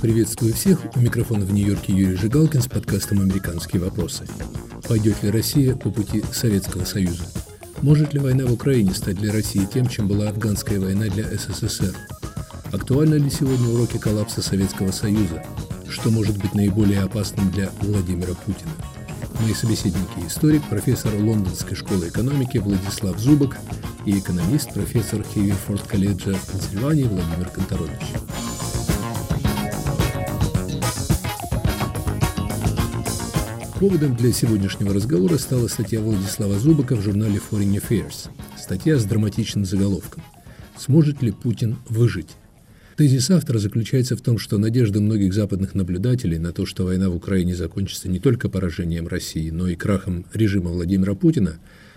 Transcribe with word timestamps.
Приветствую 0.00 0.54
всех. 0.54 0.78
У 0.96 1.00
микрофона 1.00 1.44
в 1.44 1.52
Нью-Йорке 1.52 1.92
Юрий 1.92 2.16
Жигалкин 2.16 2.62
с 2.62 2.68
подкастом 2.68 3.20
«Американские 3.20 3.82
вопросы». 3.82 4.26
Пойдет 4.88 5.22
ли 5.22 5.30
Россия 5.30 5.76
по 5.76 5.90
пути 5.90 6.24
Советского 6.32 6.86
Союза? 6.86 7.24
Может 7.82 8.14
ли 8.14 8.18
война 8.18 8.46
в 8.46 8.52
Украине 8.54 8.94
стать 8.94 9.16
для 9.16 9.30
России 9.30 9.68
тем, 9.70 9.88
чем 9.88 10.08
была 10.08 10.30
афганская 10.30 10.80
война 10.80 11.08
для 11.08 11.24
СССР? 11.24 11.94
Актуальны 12.72 13.16
ли 13.16 13.28
сегодня 13.28 13.68
уроки 13.68 13.98
коллапса 13.98 14.40
Советского 14.40 14.90
Союза? 14.90 15.44
Что 15.86 16.08
может 16.08 16.38
быть 16.38 16.54
наиболее 16.54 17.02
опасным 17.02 17.50
для 17.50 17.70
Владимира 17.82 18.32
Путина? 18.32 18.72
Мои 19.42 19.52
собеседники– 19.52 20.26
историк, 20.26 20.62
профессор 20.70 21.14
Лондонской 21.14 21.76
школы 21.76 22.08
экономики 22.08 22.56
Владислав 22.56 23.18
Зубок 23.18 23.58
и 24.06 24.18
экономист, 24.18 24.72
профессор 24.72 25.22
Хейверфорд 25.34 25.82
колледжа 25.82 26.32
в 26.32 26.52
Пенсильвании 26.52 27.04
Владимир 27.04 27.50
Конторович. 27.50 28.00
Поводом 33.80 34.14
для 34.14 34.30
сегодняшнего 34.30 34.92
разговора 34.92 35.38
стала 35.38 35.66
статья 35.66 36.00
Владислава 36.00 36.58
Зубака 36.58 36.96
в 36.96 37.00
журнале 37.00 37.40
Foreign 37.50 37.80
Affairs. 37.80 38.28
Статья 38.58 38.98
с 38.98 39.06
драматичным 39.06 39.64
заголовком 39.64 40.22
«Сможет 40.76 41.22
ли 41.22 41.30
Путин 41.30 41.78
выжить?». 41.88 42.36
Тезис 42.98 43.30
автора 43.30 43.56
заключается 43.56 44.18
в 44.18 44.20
том, 44.20 44.36
что 44.36 44.58
надежды 44.58 45.00
многих 45.00 45.32
западных 45.32 45.74
наблюдателей 45.74 46.36
на 46.36 46.52
то, 46.52 46.66
что 46.66 46.84
война 46.84 47.08
в 47.08 47.16
Украине 47.16 47.54
закончится 47.54 48.10
не 48.10 48.20
только 48.20 48.50
поражением 48.50 49.08
России, 49.08 49.48
но 49.48 49.66
и 49.66 49.76
крахом 49.76 50.26
режима 50.34 50.72
Владимира 50.72 51.14
Путина, 51.14 51.54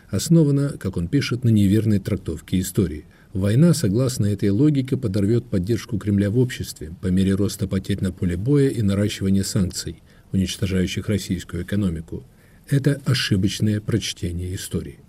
основана, 0.10 0.78
как 0.80 0.96
он 0.96 1.10
пишет, 1.10 1.44
на 1.44 1.50
неверной 1.50 2.00
трактовке 2.00 2.62
истории. 2.62 3.04
Война, 3.34 3.74
согласно 3.74 4.28
этой 4.28 4.52
логике, 4.52 4.96
подорвет 4.96 5.48
поддержку 5.48 5.98
Кремля 5.98 6.30
в 6.30 6.38
обществе 6.38 6.94
по 7.02 7.08
мере 7.08 7.36
роста 7.36 7.68
потерь 7.68 8.00
на 8.00 8.14
поле 8.14 8.38
боя 8.38 8.70
и 8.70 8.82
наращивания 8.82 9.44
санкций– 9.44 10.02
уничтожающих 10.34 11.08
российскую 11.08 11.64
экономику. 11.64 12.24
Это 12.70 13.02
ошибочное 13.06 13.80
прочтение 13.80 14.54
истории. 14.56 15.00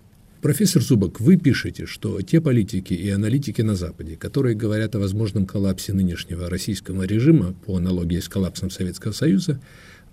Профессор 0.41 0.83
Зубок, 0.83 1.19
вы 1.19 1.37
пишете, 1.37 1.87
что 1.87 2.21
те 2.21 2.39
политики 2.39 2.93
и 2.93 3.09
аналитики 3.09 3.63
на 3.63 3.75
Западе, 3.75 4.15
которые 4.15 4.55
говорят 4.55 4.93
о 4.95 4.99
возможном 4.99 5.47
коллапсе 5.47 5.91
нынешнего 5.91 6.49
российского 6.49 7.03
режима 7.03 7.55
по 7.65 7.77
аналогии 7.77 8.19
с 8.19 8.29
коллапсом 8.29 8.69
Советского 8.69 9.11
Союза, 9.11 9.59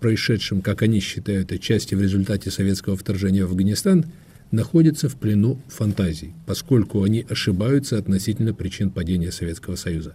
происшедшим, 0.00 0.62
как 0.62 0.80
они 0.80 1.00
считают, 1.00 1.52
отчасти 1.52 1.94
в 1.94 2.00
результате 2.00 2.50
советского 2.50 2.96
вторжения 2.96 3.44
в 3.44 3.50
Афганистан, 3.50 4.06
находятся 4.50 5.08
в 5.08 5.16
плену 5.16 5.60
фантазий, 5.68 6.32
поскольку 6.46 7.02
они 7.02 7.26
ошибаются 7.28 7.98
относительно 7.98 8.54
причин 8.54 8.90
падения 8.90 9.32
Советского 9.32 9.76
Союза. 9.76 10.14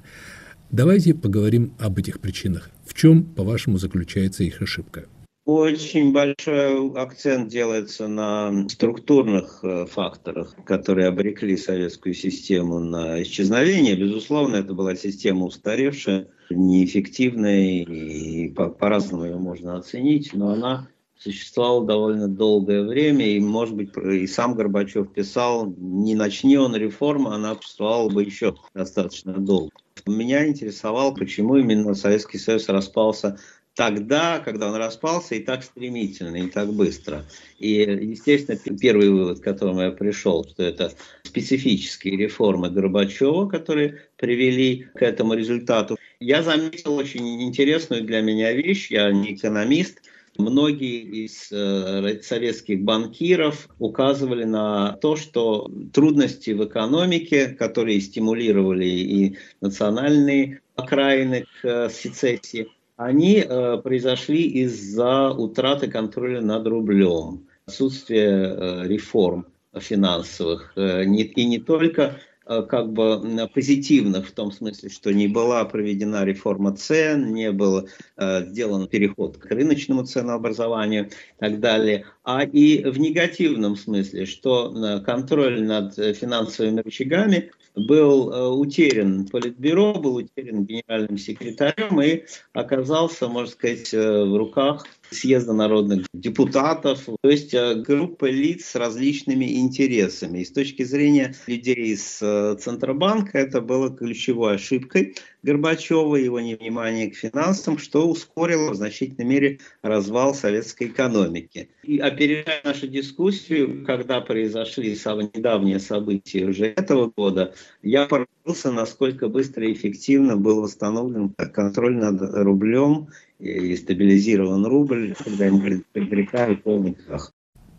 Давайте 0.72 1.14
поговорим 1.14 1.74
об 1.80 1.98
этих 1.98 2.20
причинах. 2.20 2.70
В 2.86 2.94
чем, 2.94 3.24
по-вашему, 3.24 3.78
заключается 3.78 4.44
их 4.44 4.62
ошибка? 4.62 5.06
Очень 5.46 6.12
большой 6.12 6.92
акцент 6.96 7.48
делается 7.48 8.10
на 8.10 8.68
структурных 8.68 9.62
э, 9.64 9.86
факторах, 9.86 10.54
которые 10.66 11.08
обрекли 11.08 11.56
советскую 11.56 12.14
систему 12.14 12.80
на 12.80 13.24
исчезновение. 13.24 13.96
Безусловно, 13.96 14.58
это 14.58 14.74
была 14.74 14.94
система 14.96 15.46
устаревшая, 15.46 16.28
неэффективная, 16.50 17.86
и 17.86 18.50
по-разному 18.50 19.24
ее 19.24 19.38
можно 19.38 19.78
оценить, 19.78 20.34
но 20.34 20.50
она 20.50 20.90
существовала 21.18 21.86
довольно 21.86 22.28
долгое 22.28 22.84
время, 22.84 23.26
и, 23.26 23.40
может 23.40 23.74
быть, 23.74 23.92
и 23.96 24.28
сам 24.28 24.54
Горбачев 24.54 25.14
писал, 25.14 25.74
не 25.78 26.16
начни 26.16 26.58
он 26.58 26.76
реформы, 26.76 27.34
она 27.34 27.56
существовала 27.56 28.10
бы 28.10 28.22
еще 28.24 28.54
достаточно 28.74 29.32
долго. 29.32 29.72
Меня 30.08 30.48
интересовало, 30.48 31.14
почему 31.14 31.58
именно 31.58 31.94
Советский 31.94 32.38
Союз 32.38 32.70
распался 32.70 33.38
тогда, 33.78 34.40
когда 34.40 34.70
он 34.70 34.76
распался, 34.76 35.36
и 35.36 35.40
так 35.40 35.64
стремительно, 35.64 36.36
и 36.36 36.48
так 36.48 36.74
быстро. 36.74 37.24
И, 37.60 37.74
естественно, 37.74 38.58
первый 38.80 39.10
вывод, 39.10 39.40
к 39.40 39.44
которому 39.44 39.82
я 39.82 39.92
пришел, 39.92 40.44
что 40.46 40.64
это 40.64 40.94
специфические 41.24 42.18
реформы 42.18 42.72
Горбачева, 42.72 43.48
которые 43.48 44.02
привели 44.18 44.88
к 44.96 45.04
этому 45.04 45.36
результату. 45.36 45.98
Я 46.20 46.42
заметил 46.42 46.96
очень 46.96 47.44
интересную 47.44 48.04
для 48.04 48.22
меня 48.22 48.52
вещь, 48.52 48.90
я 48.90 49.12
не 49.12 49.36
экономист, 49.36 50.02
Многие 50.38 51.26
из 51.26 51.52
э, 51.52 52.22
советских 52.22 52.84
банкиров 52.84 53.70
указывали 53.80 54.44
на 54.44 54.94
то, 54.94 55.16
что 55.16 55.70
трудности 55.94 56.52
в 56.52 56.66
экономике, 56.66 57.48
которые 57.48 58.00
стимулировали 58.02 58.86
и 58.86 59.38
национальные 59.62 60.62
окраины 60.76 61.46
к 61.62 61.66
э, 61.68 61.90
сецессии, 61.90 62.68
они 62.98 63.44
э, 63.48 63.78
произошли 63.84 64.44
из-за 64.64 65.32
утраты 65.32 65.88
контроля 65.88 66.42
над 66.42 66.68
рублем, 66.68 67.48
отсутствия 67.66 68.84
реформ 68.86 69.46
финансовых. 69.80 70.74
И 70.76 71.46
не 71.46 71.60
только 71.60 72.04
Э, 72.04 72.37
как 72.48 72.94
бы 72.94 73.50
позитивных 73.54 74.28
в 74.28 74.32
том 74.32 74.52
смысле, 74.52 74.90
что 74.90 75.14
не 75.14 75.28
была 75.28 75.66
проведена 75.66 76.24
реформа 76.24 76.76
цен, 76.76 77.34
не 77.34 77.52
был 77.52 77.88
э, 78.18 78.46
сделан 78.46 78.88
переход 78.88 79.38
к 79.38 79.46
рыночному 79.48 80.04
ценообразованию 80.06 81.08
и 81.08 81.40
так 81.40 81.60
далее, 81.60 82.06
а 82.24 82.44
и 82.44 82.84
в 82.84 83.00
негативном 83.00 83.76
смысле, 83.76 84.26
что 84.26 84.74
э, 84.74 85.00
контроль 85.02 85.64
над 85.64 85.96
финансовыми 85.96 86.82
рычагами 86.82 87.52
был 87.78 88.32
э, 88.32 88.48
утерян 88.48 89.28
Политбюро, 89.28 89.94
был 89.94 90.16
утерян 90.16 90.66
генеральным 90.66 91.18
секретарем 91.18 92.02
и 92.02 92.24
оказался, 92.54 93.28
можно 93.28 93.52
сказать, 93.52 93.94
э, 93.94 94.24
в 94.26 94.36
руках 94.36 94.86
съезда 95.12 95.54
народных 95.54 96.06
депутатов, 96.14 97.06
то 97.06 97.30
есть 97.30 97.54
э, 97.54 97.76
группа 97.76 98.26
лиц 98.26 98.66
с 98.66 98.76
различными 98.76 99.60
интересами. 99.60 100.40
И 100.40 100.46
с 100.46 100.52
точки 100.52 100.84
зрения 100.84 101.36
людей 101.48 101.94
из 101.94 102.18
Центробанка 102.18 103.38
это 103.38 103.62
было 103.62 103.96
ключевой 103.96 104.56
ошибкой 104.56 105.16
Горбачева, 105.44 106.16
его 106.16 106.40
невнимание 106.40 107.10
к 107.10 107.16
финансам, 107.16 107.78
что 107.78 108.08
ускорило 108.10 108.72
в 108.72 108.76
значительной 108.76 109.26
мере 109.26 109.60
развал 109.82 110.34
советской 110.34 110.88
экономики. 110.88 111.70
И 111.84 112.00
опережая 112.00 112.62
нашу 112.64 112.88
дискуссию, 112.88 113.86
когда 113.86 114.20
произошли 114.20 114.94
самые 114.96 115.30
недавние 115.34 115.80
события 115.80 116.46
уже 116.46 116.66
этого 116.66 117.12
года, 117.16 117.54
я 117.82 118.08
поразился, 118.48 118.72
насколько 118.72 119.28
быстро 119.28 119.68
и 119.68 119.74
эффективно 119.74 120.38
был 120.38 120.62
восстановлен 120.62 121.34
контроль 121.54 121.96
над 121.96 122.22
рублем 122.22 123.08
и 123.40 123.76
стабилизирован 123.76 124.66
рубль, 124.66 125.16
когда 125.24 125.48
им 125.48 125.62
предрекают 125.92 126.64
полный 126.64 126.94
крах. 126.94 127.34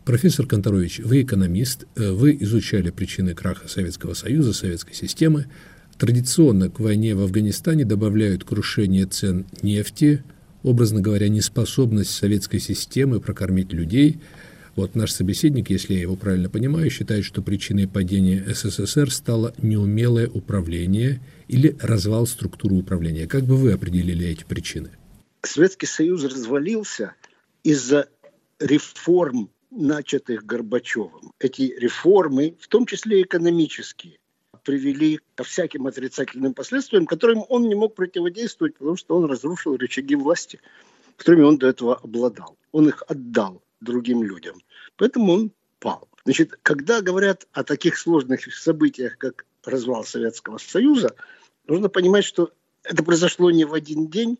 Профессор 0.05 0.45
Конторович, 0.45 0.99
вы 0.99 1.21
экономист, 1.21 1.85
э, 1.95 2.11
вы 2.11 2.37
изучали 2.39 2.89
причины 2.89 3.33
краха 3.33 3.67
Советского 3.67 4.13
Союза, 4.13 4.53
советской 4.53 4.93
системы. 4.93 5.45
Традиционно 5.97 6.69
к 6.69 6.79
войне 6.79 7.13
в 7.13 7.21
Афганистане 7.21 7.85
добавляют 7.85 8.43
крушение 8.43 9.05
цен 9.05 9.45
нефти, 9.61 10.23
образно 10.63 11.01
говоря, 11.01 11.29
неспособность 11.29 12.11
советской 12.11 12.59
системы 12.59 13.19
прокормить 13.19 13.73
людей– 13.73 14.19
вот 14.79 14.95
наш 14.95 15.11
собеседник, 15.11 15.69
если 15.69 15.93
я 15.93 16.01
его 16.01 16.15
правильно 16.15 16.49
понимаю, 16.49 16.89
считает, 16.89 17.25
что 17.25 17.41
причиной 17.41 17.87
падения 17.87 18.43
СССР 18.47 19.11
стало 19.11 19.53
неумелое 19.57 20.27
управление 20.27 21.21
или 21.47 21.75
развал 21.81 22.25
структуры 22.25 22.75
управления. 22.75 23.27
Как 23.27 23.43
бы 23.43 23.55
вы 23.55 23.73
определили 23.73 24.27
эти 24.27 24.43
причины? 24.43 24.91
Советский 25.41 25.85
Союз 25.85 26.23
развалился 26.23 27.13
из-за 27.63 28.07
реформ, 28.59 29.49
начатых 29.71 30.45
Горбачевым. 30.45 31.31
Эти 31.39 31.73
реформы, 31.77 32.55
в 32.59 32.67
том 32.67 32.85
числе 32.85 33.21
экономические, 33.21 34.17
привели 34.63 35.19
ко 35.35 35.43
всяким 35.43 35.87
отрицательным 35.87 36.53
последствиям, 36.53 37.05
которым 37.05 37.43
он 37.49 37.67
не 37.67 37.75
мог 37.75 37.95
противодействовать, 37.95 38.77
потому 38.77 38.97
что 38.97 39.17
он 39.17 39.25
разрушил 39.25 39.77
рычаги 39.77 40.15
власти, 40.15 40.59
которыми 41.17 41.43
он 41.43 41.57
до 41.57 41.67
этого 41.67 41.97
обладал. 41.97 42.57
Он 42.71 42.87
их 42.87 43.03
отдал 43.07 43.61
другим 43.81 44.23
людям. 44.23 44.61
Поэтому 44.99 45.31
он 45.31 45.51
пал. 45.79 46.09
Значит, 46.25 46.59
когда 46.61 47.01
говорят 47.01 47.47
о 47.53 47.63
таких 47.63 47.97
сложных 47.97 48.53
событиях, 48.53 49.17
как 49.17 49.45
развал 49.63 50.03
Советского 50.03 50.57
Союза, 50.57 51.15
нужно 51.67 51.87
понимать, 51.87 52.25
что 52.25 52.51
это 52.83 53.01
произошло 53.01 53.49
не 53.49 53.63
в 53.63 53.73
один 53.73 54.07
день, 54.07 54.37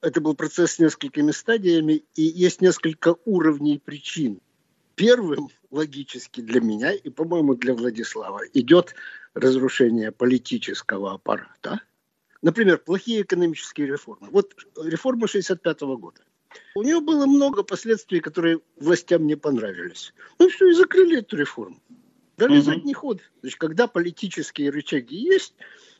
это 0.00 0.22
был 0.22 0.34
процесс 0.34 0.72
с 0.72 0.78
несколькими 0.78 1.32
стадиями, 1.32 2.02
и 2.14 2.22
есть 2.22 2.62
несколько 2.62 3.16
уровней 3.26 3.78
причин. 3.78 4.40
Первым, 4.94 5.50
логически 5.70 6.40
для 6.40 6.62
меня 6.62 6.92
и, 6.92 7.10
по-моему, 7.10 7.54
для 7.54 7.74
Владислава, 7.74 8.40
идет 8.54 8.94
разрушение 9.34 10.12
политического 10.12 11.12
аппарата. 11.12 11.82
Например, 12.40 12.78
плохие 12.78 13.20
экономические 13.20 13.86
реформы. 13.86 14.28
Вот 14.30 14.54
реформа 14.76 15.26
1965 15.26 15.80
года. 16.00 16.22
У 16.74 16.82
нее 16.82 17.00
было 17.00 17.26
много 17.26 17.62
последствий, 17.62 18.20
которые 18.20 18.60
властям 18.76 19.26
не 19.26 19.36
понравились. 19.36 20.12
Ну 20.38 20.48
все, 20.48 20.68
и 20.68 20.72
закрыли 20.72 21.18
эту 21.18 21.36
реформу. 21.36 21.80
Дали 22.36 22.58
угу. 22.58 22.62
задний 22.62 22.94
ход. 22.94 23.20
Значит, 23.42 23.58
когда 23.58 23.86
политические 23.86 24.70
рычаги 24.70 25.16
есть, 25.16 25.54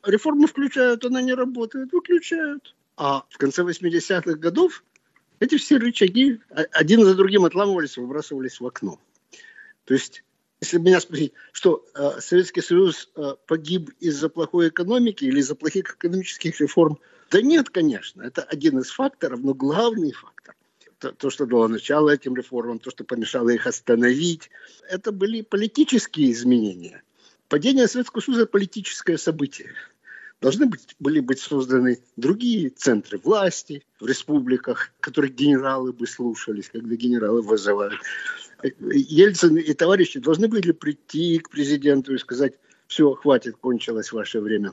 реформы 0.05 0.47
включают, 0.47 1.05
она 1.05 1.21
не 1.21 1.35
работает, 1.35 1.93
выключают. 1.93 2.75
А 2.97 3.25
в 3.29 3.39
конце 3.39 3.63
80-х 3.63 4.35
годов 4.35 4.85
эти 5.39 5.57
все 5.57 5.77
рычаги 5.79 6.41
один 6.73 7.05
за 7.05 7.15
другим 7.15 7.45
отламывались, 7.45 7.97
выбрасывались 7.97 8.61
в 8.61 8.67
окно. 8.67 8.99
То 9.85 9.95
есть, 9.95 10.23
если 10.61 10.79
меня 10.79 11.01
спросить, 11.01 11.33
что 11.53 11.87
э, 11.95 12.21
Советский 12.21 12.61
Союз 12.61 13.09
э, 13.17 13.35
погиб 13.47 13.91
из-за 14.01 14.29
плохой 14.29 14.69
экономики 14.69 15.25
или 15.25 15.41
из-за 15.41 15.55
плохих 15.55 15.95
экономических 15.95 16.61
реформ, 16.61 16.99
да 17.31 17.41
нет, 17.41 17.71
конечно, 17.71 18.23
это 18.23 18.43
один 18.43 18.79
из 18.79 18.91
факторов, 18.91 19.41
но 19.41 19.55
главный 19.55 20.13
фактор 20.13 20.55
то, 21.01 21.13
то, 21.13 21.31
что 21.31 21.47
дало 21.47 21.67
начало 21.67 22.11
этим 22.11 22.37
реформам, 22.37 22.79
то, 22.79 22.91
что 22.91 23.05
помешало 23.05 23.49
их 23.49 23.67
остановить, 23.67 24.51
это 24.89 25.13
были 25.13 25.41
политические 25.41 26.31
изменения. 26.31 27.03
Падение 27.49 27.89
Советского 27.89 28.21
Союза– 28.21 28.47
политическое 28.47 29.19
событие. 29.19 29.73
Должны 30.41 30.67
быть, 30.67 30.95
были 31.01 31.21
быть 31.21 31.41
созданы 31.41 32.01
другие 32.17 32.71
центры 32.71 33.19
власти 33.19 33.83
в 33.99 34.07
республиках, 34.07 34.91
которых 35.01 35.35
генералы 35.35 35.93
бы 35.93 36.07
слушались, 36.07 36.69
когда 36.71 36.95
генералы 36.95 37.43
вызывают. 37.43 38.01
Ельцин 38.63 39.57
и 39.57 39.73
товарищи 39.75 40.21
должны 40.21 40.49
были 40.49 40.73
прийти 40.73 41.39
к 41.39 41.51
президенту 41.51 42.15
и 42.15 42.19
сказать, 42.19 42.55
все, 42.87 43.15
хватит, 43.15 43.57
кончилось 43.57 44.13
ваше 44.13 44.41
время. 44.41 44.73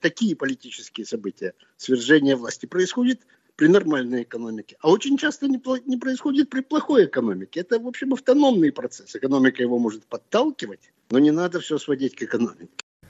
Такие 0.00 0.36
политические 0.36 1.06
события, 1.06 1.54
свержение 1.76 2.36
власти 2.36 2.66
происходит 2.66 3.20
при 3.56 3.68
нормальной 3.68 4.22
экономике. 4.22 4.76
А 4.80 4.90
очень 4.90 5.16
часто 5.16 5.48
не, 5.48 5.60
не 5.86 5.96
происходит 5.96 6.50
при 6.50 6.60
плохой 6.60 7.06
экономике. 7.06 7.60
Это, 7.60 7.78
в 7.78 7.86
общем, 7.86 8.12
автономный 8.12 8.72
процесс. 8.72 9.16
Экономика 9.16 9.62
его 9.62 9.78
может 9.78 10.04
подталкивать, 10.04 10.92
но 11.10 11.18
не 11.18 11.30
надо 11.30 11.60
все 11.60 11.78
сводить 11.78 12.14
к 12.14 12.22
экономике. 12.22 12.68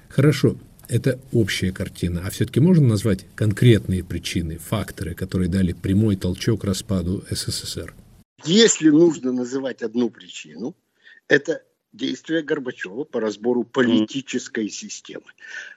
Хорошо 0.08 0.56
это 0.88 1.18
общая 1.32 1.72
картина. 1.72 2.22
А 2.24 2.30
все-таки 2.30 2.60
можно 2.60 2.86
назвать 2.86 3.26
конкретные 3.34 4.04
причины, 4.04 4.58
факторы, 4.58 5.14
которые 5.14 5.48
дали 5.48 5.72
прямой 5.72 6.16
толчок 6.16 6.64
распаду 6.64 7.24
СССР? 7.30 7.94
Если 8.44 8.90
нужно 8.90 9.32
называть 9.32 9.82
одну 9.82 10.10
причину, 10.10 10.76
это 11.28 11.62
действия 11.92 12.42
Горбачева 12.42 13.04
по 13.04 13.20
разбору 13.20 13.64
политической 13.64 14.68
системы. 14.68 15.26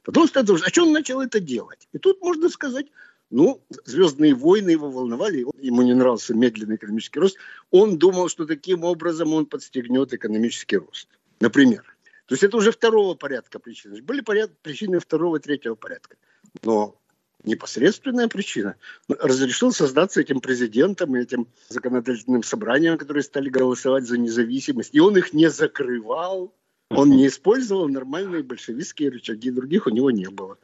Потому 0.04 0.28
что, 0.28 0.42
а 0.42 0.70
что 0.70 0.84
он 0.84 0.92
начал 0.92 1.22
это 1.22 1.40
делать? 1.40 1.88
И 1.94 1.98
тут 1.98 2.22
можно 2.22 2.50
сказать, 2.50 2.88
ну, 3.30 3.64
«Звездные 3.86 4.34
войны» 4.34 4.72
его 4.72 4.90
волновали, 4.90 5.46
ему 5.62 5.82
не 5.84 5.94
нравился 5.94 6.34
медленный 6.34 6.76
экономический 6.76 7.20
рост. 7.20 7.38
Он 7.72 7.98
думал, 7.98 8.28
что 8.28 8.46
таким 8.46 8.84
образом 8.84 9.34
он 9.34 9.46
подстегнет 9.46 10.14
экономический 10.14 10.78
рост. 10.78 11.08
Например, 11.40 11.84
то 12.26 12.34
есть 12.34 12.44
это 12.44 12.58
уже 12.58 12.72
второго 12.72 13.16
порядка 13.16 13.60
причины. 13.60 14.02
Были 14.02 14.22
поряд, 14.22 14.52
причины 14.62 15.00
второго 15.00 15.38
и 15.38 15.40
третьего 15.40 15.76
порядка. 15.76 16.18
Но 16.64 17.00
непосредственная 17.44 18.28
причина 18.28 18.76
разрешил 19.08 19.72
создаться 19.72 20.22
этим 20.22 20.42
президентом 20.42 21.16
и 21.16 21.22
этим 21.22 21.48
законодательным 21.70 22.44
собранием, 22.44 22.98
которые 22.98 23.24
стали 23.24 23.50
голосовать 23.50 24.06
за 24.06 24.18
независимость. 24.18 24.94
И 24.94 25.00
он 25.00 25.18
их 25.18 25.34
не 25.34 25.50
закрывал, 25.50 26.54
он 26.90 27.12
не 27.12 27.28
использовал 27.28 27.88
нормальные 27.88 28.44
большевистские 28.44 29.10
рычаги, 29.10 29.52
других 29.52 29.88
у 29.88 29.92
него 29.92 30.12
не 30.12 30.30
было. 30.30 30.58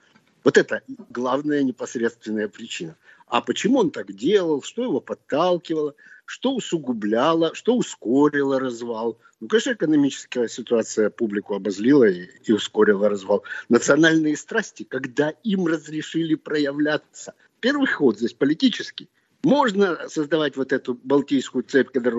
Вот 0.44 0.58
это 0.58 0.82
главная 1.10 1.64
непосредственная 1.64 2.48
причина. 2.48 2.96
А 3.28 3.42
почему 3.42 3.80
он 3.80 3.90
так 3.90 4.14
делал, 4.14 4.62
что 4.62 4.84
его 4.84 5.00
подталкивало, 5.00 5.96
что 6.26 6.54
усугубляло, 6.54 7.54
что 7.54 7.76
ускорило 7.76 8.60
развал. 8.60 9.20
Ну, 9.40 9.48
конечно, 9.48 9.74
экономическая 9.74 10.48
ситуация 10.48 11.10
публику 11.10 11.56
обозлила 11.56 12.06
и, 12.06 12.28
и 12.44 12.52
ускорила 12.52 13.10
развал. 13.10 13.44
Национальные 13.70 14.38
страсти, 14.38 14.84
когда 14.84 15.30
им 15.44 15.68
разрешили 15.68 16.36
проявляться. 16.36 17.34
Первый 17.60 17.88
ход 17.88 18.18
здесь 18.18 18.34
политический. 18.34 19.10
Можно 19.44 20.10
создавать 20.10 20.58
вот 20.58 20.74
эту 20.74 21.00
Балтийскую 21.04 21.64
цепь, 21.64 21.92
когда 21.92 22.12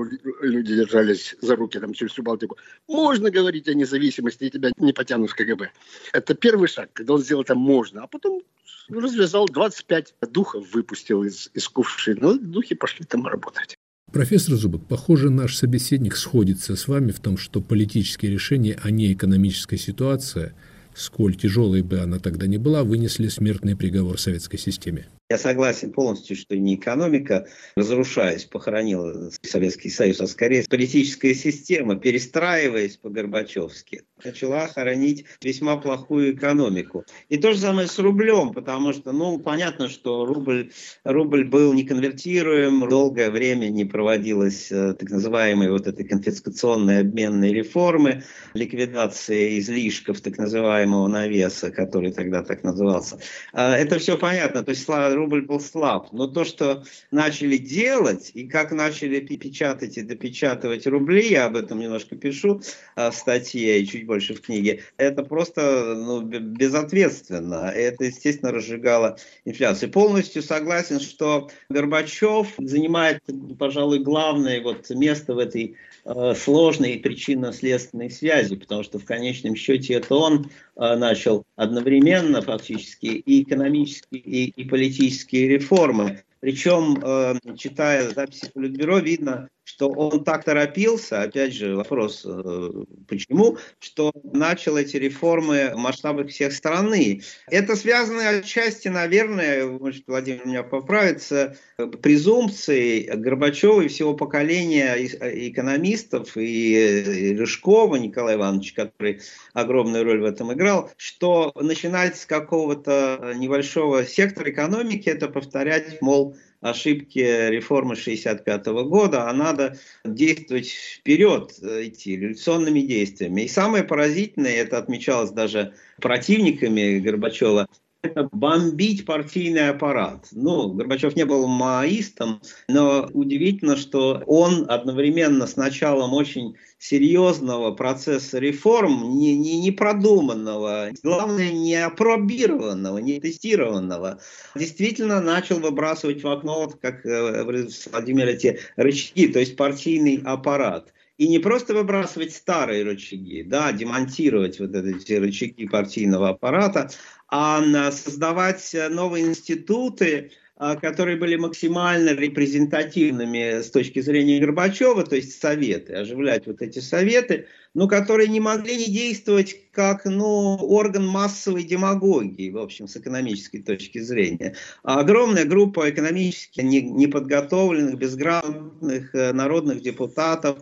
люди 0.43 0.77
держались 0.77 1.35
за 1.41 1.57
руки 1.57 1.81
там, 1.81 1.93
через 1.93 2.13
всю 2.13 2.23
Балтику. 2.23 2.57
Можно 2.87 3.31
говорить 3.31 3.67
о 3.67 3.75
независимости, 3.75 4.45
и 4.45 4.51
тебя 4.51 4.71
не 4.77 4.93
потянут 4.93 5.31
в 5.31 5.35
КГБ. 5.35 5.73
Это 6.13 6.35
первый 6.37 6.69
шаг, 6.69 6.91
когда 6.93 7.15
он 7.15 7.21
сделал 7.21 7.43
это 7.43 7.57
можно. 7.57 8.05
А 8.05 8.07
потом 8.07 8.43
развязал 8.89 9.47
25 9.47 10.15
духов, 10.31 10.73
выпустил 10.73 11.25
из, 11.25 11.51
из 11.53 11.69
кувшина. 11.69 12.21
Ну, 12.21 12.39
духи 12.39 12.77
пошли 12.77 13.05
там 13.05 13.27
работать. 13.27 13.76
Профессор 14.17 14.55
Зубок, 14.55 14.87
похоже, 14.87 15.29
наш 15.29 15.59
собеседник 15.59 16.17
сходится 16.17 16.75
с 16.75 16.89
вами 16.89 17.11
в 17.11 17.21
том, 17.21 17.37
что 17.37 17.61
политические 17.61 18.33
решения, 18.33 18.79
а 18.83 18.91
не 18.91 19.13
экономическая 19.13 19.77
ситуация, 19.77 20.55
сколь 20.95 21.37
тяжелой 21.37 21.83
бы 21.83 21.99
она 21.99 22.19
тогда 22.19 22.47
ни 22.47 22.57
была, 22.57 22.83
вынесли 22.83 23.29
смертный 23.29 23.77
приговор 23.77 24.19
советской 24.19 24.57
системе. 24.57 25.07
Я 25.29 25.37
согласен 25.37 25.93
полностью, 25.93 26.35
что 26.35 26.57
не 26.57 26.77
экономика, 26.77 27.47
разрушаясь, 27.77 28.45
похоронила 28.45 29.31
Советский 29.43 29.91
Союз, 29.91 30.19
а 30.23 30.27
скорее 30.29 30.65
политическая 30.67 31.35
система, 31.35 31.97
перестраиваясь 31.97 32.97
по-горбачевски, 32.97 34.05
начала 34.25 34.67
хоронить 34.67 35.25
весьма 35.43 35.77
плохую 35.77 36.35
экономику. 36.35 37.05
И 37.29 37.37
то 37.37 37.53
же 37.53 37.59
самое 37.59 37.89
с 37.89 37.99
рублем, 37.99 38.53
потому 38.53 38.93
что, 38.93 39.13
ну, 39.13 39.39
понятно, 39.39 39.89
что 39.89 40.25
рубль, 40.25 40.73
рубль 41.05 41.45
был 41.45 41.73
неконвертируем, 41.73 42.89
долгое 42.89 43.31
время 43.31 43.69
не 43.69 43.85
проводилась 43.85 44.73
э, 44.73 44.95
так 44.95 45.11
называемые 45.11 45.71
вот 45.71 45.87
этой 45.87 46.05
конфискационной 46.05 47.01
обменной 47.01 47.53
реформы, 47.53 48.25
ликвидация 48.55 49.59
излишков 49.59 50.21
так 50.21 50.39
называемого 50.39 51.07
навеса, 51.09 51.71
который 51.71 52.13
тогда 52.13 52.43
так 52.43 52.65
назывался. 52.65 53.19
А, 53.53 53.77
это 53.77 53.99
все 53.99 54.17
понятно. 54.17 54.63
То 54.63 54.71
есть 54.71 54.89
рубль 54.89 55.43
был 55.43 55.61
слаб. 55.61 56.13
Но 56.13 56.27
то, 56.27 56.45
что 56.45 56.85
начали 57.11 57.57
делать 57.57 58.31
и 58.35 58.49
как 58.49 58.73
начали 58.73 59.21
печатать 59.21 59.99
и 59.99 60.03
допечатывать 60.03 60.87
рубли, 60.87 61.29
я 61.29 61.47
об 61.47 61.57
этом 61.57 61.81
немножко 61.81 62.17
пишу 62.17 62.63
а, 62.95 63.11
в 63.11 63.15
статье 63.15 63.81
и 63.81 63.87
чуть 63.87 64.06
больше 64.07 64.35
в 64.35 64.41
книге, 64.41 64.83
это 64.97 65.23
просто 65.23 65.95
ну, 65.97 66.23
безответственно. 66.23 67.71
Это, 67.75 68.05
естественно, 68.05 68.53
разжигало 68.53 69.19
инфляцию. 69.45 69.91
Полностью 69.91 70.43
согласен, 70.43 71.01
что 71.01 71.51
Горбачев 71.69 72.55
занимает, 72.59 73.23
пожалуй, 73.59 73.99
главное 73.99 74.63
вот 74.63 74.89
место 74.91 75.35
в 75.35 75.39
этой 75.39 75.77
э, 76.05 76.35
сложной 76.35 76.99
причинно-следственной 76.99 78.11
связи, 78.11 78.57
потому 78.57 78.83
что 78.83 78.99
в 78.99 79.05
конечном 79.05 79.57
счете 79.57 79.95
это 79.95 80.15
он 80.15 80.51
начал 80.77 81.45
одновременно 81.57 82.43
фактически 82.43 83.07
и 83.07 83.43
экономические, 83.43 84.21
и, 84.21 84.45
и 84.51 84.65
политические 84.65 85.49
реформы. 85.49 86.23
Причем, 86.41 86.99
э, 87.03 87.35
читая 87.57 88.11
записи 88.11 88.51
Политбюро, 88.53 88.99
видно, 88.99 89.49
что 89.65 89.89
он 89.89 90.23
так 90.23 90.45
торопился, 90.45 91.23
опять 91.23 91.53
же 91.53 91.75
вопрос, 91.75 92.25
э, 92.25 92.71
почему, 93.09 93.59
что 93.81 94.13
начал 94.33 94.77
эти 94.77 94.97
реформы 94.97 95.73
в 95.75 95.79
масштабах 95.79 96.29
всех 96.29 96.53
страны. 96.53 97.23
Это 97.49 97.75
связано 97.75 98.29
отчасти, 98.29 98.87
наверное, 98.87 99.67
может, 99.67 100.05
Владимир 100.07 100.47
меня 100.47 100.63
поправит, 100.63 101.21
с 101.23 101.57
презумпцией 102.01 103.11
Горбачева 103.17 103.81
и 103.81 103.89
всего 103.89 104.15
поколения 104.15 104.95
экономистов 104.97 106.37
и 106.37 107.35
Рыжкова 107.37 107.97
Николая 107.97 108.37
Ивановича, 108.37 108.85
который 108.85 109.21
огромную 109.53 110.05
роль 110.05 110.21
в 110.21 110.25
этом 110.25 110.53
играл, 110.53 110.66
что 110.97 111.53
начинать 111.55 112.17
с 112.17 112.27
какого-то 112.27 113.33
небольшого 113.37 114.05
сектора 114.05 114.51
экономики, 114.51 115.09
это 115.09 115.29
повторять, 115.29 116.01
мол, 116.03 116.37
ошибки 116.61 117.19
реформы 117.19 117.97
65 117.97 118.67
года, 118.67 119.29
а 119.29 119.33
надо 119.33 119.79
действовать 120.05 120.69
вперед, 120.69 121.55
э, 121.63 121.87
идти 121.89 122.17
революционными 122.17 122.81
действиями. 122.81 123.43
И 123.43 123.49
самое 123.49 123.85
поразительное, 123.85 124.57
это 124.57 124.79
отмечалось 124.79 125.31
даже 125.31 125.75
противниками 126.01 126.99
Горбачева, 126.99 127.69
это 128.07 128.29
бомбить 128.33 129.05
партийный 129.05 129.71
аппарат. 129.71 130.29
Ну, 130.33 130.73
Горбачев 130.73 131.17
не 131.17 131.25
был 131.25 131.47
маоистом, 131.47 132.41
но 132.69 133.09
удивительно, 133.13 133.77
что 133.77 134.23
он 134.27 134.67
одновременно 134.69 135.47
с 135.47 135.57
началом 135.57 136.15
очень 136.15 136.57
серьезного 136.79 137.73
процесса 137.73 138.39
реформ, 138.39 139.19
не, 139.19 139.37
не, 139.37 139.61
не 139.61 139.71
продуманного, 139.71 140.91
главное, 141.03 141.51
не 141.51 141.75
опробированного, 141.75 142.99
не 142.99 143.21
тестированного, 143.21 144.21
действительно 144.55 145.21
начал 145.21 145.59
выбрасывать 145.59 146.23
в 146.23 146.29
окно, 146.29 146.65
вот 146.65 146.79
как 146.81 147.05
э, 147.07 147.45
Владимир, 147.93 148.29
эти 148.29 148.61
рычаги, 148.77 149.29
то 149.29 149.41
есть 149.41 149.57
партийный 149.57 150.23
аппарат. 150.25 150.93
И 151.19 151.29
не 151.29 151.39
просто 151.39 151.73
выбрасывать 151.75 152.35
старые 152.35 152.85
рычаги, 152.85 153.43
да, 153.43 153.73
демонтировать 153.73 154.61
вот 154.61 154.75
эти 154.75 155.15
рычаги 155.15 155.67
партийного 155.67 156.31
аппарата, 156.31 156.91
а 157.29 157.63
создавать 157.91 158.77
новые 158.91 159.27
институты, 159.27 160.33
а, 160.59 160.77
которые 160.77 161.19
были 161.19 161.37
максимально 161.37 162.11
репрезентативными 162.15 163.61
с 163.61 163.71
точки 163.71 164.01
зрения 164.01 164.41
Горбачева, 164.41 165.05
то 165.05 165.15
есть 165.17 165.39
советы, 165.39 165.93
оживлять 165.93 166.47
вот 166.47 166.63
эти 166.63 166.79
советы, 166.79 167.47
ну, 167.77 167.89
которые 167.89 168.29
не 168.29 168.41
могли 168.41 168.75
не 168.79 168.87
действовать 168.87 169.55
как 169.71 170.07
ну, 170.07 170.57
орган 170.57 171.07
массовой 171.07 171.63
демагогии, 171.63 172.51
в 172.51 172.57
общем, 172.57 172.89
с 172.89 172.97
экономической 172.97 173.59
точки 173.59 173.99
зрения. 173.99 174.55
А 174.83 175.01
огромная 175.01 175.45
группа 175.45 175.91
экономически 175.91 176.63
неподготовленных, 176.63 177.99
безграмотных 177.99 179.15
э, 179.15 179.35
народных 179.35 179.83
депутатов 179.83 180.61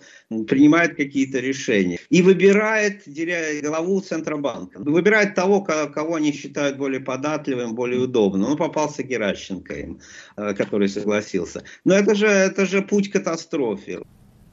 принимает 0.49 0.97
какие-то 0.97 1.38
решения 1.38 2.00
и 2.11 2.21
выбирает 2.21 3.04
главу 3.62 4.00
Центробанка. 4.00 4.80
Выбирает 4.80 5.37
того, 5.37 5.61
кого 5.61 6.16
они 6.16 6.33
считают 6.33 6.76
более 6.76 7.00
податливым, 7.00 7.76
более 7.76 8.00
удобным. 8.00 8.50
Ну, 8.50 8.56
попался 8.56 9.04
Геращенко 9.04 9.73
им, 9.75 10.00
э, 10.37 10.52
который 10.54 10.88
согласился. 10.88 11.62
Но 11.85 11.94
это 11.94 12.16
же, 12.16 12.26
это 12.26 12.66
же 12.66 12.83
путь 12.83 13.12
катастрофе. 13.12 14.00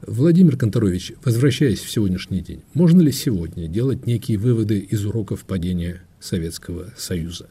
Владимир 0.06 0.56
Конторович, 0.56 1.12
возвращаясь 1.24 1.78
в 1.78 1.88
сегодняшний 1.88 2.40
день, 2.40 2.62
можно 2.74 3.00
ли 3.00 3.12
сегодня 3.12 3.68
делать 3.68 4.04
некие 4.04 4.36
выводы 4.36 4.80
из 4.80 5.06
уроков 5.06 5.44
падения 5.44 6.02
Советского 6.18 6.92
Союза? 6.96 7.48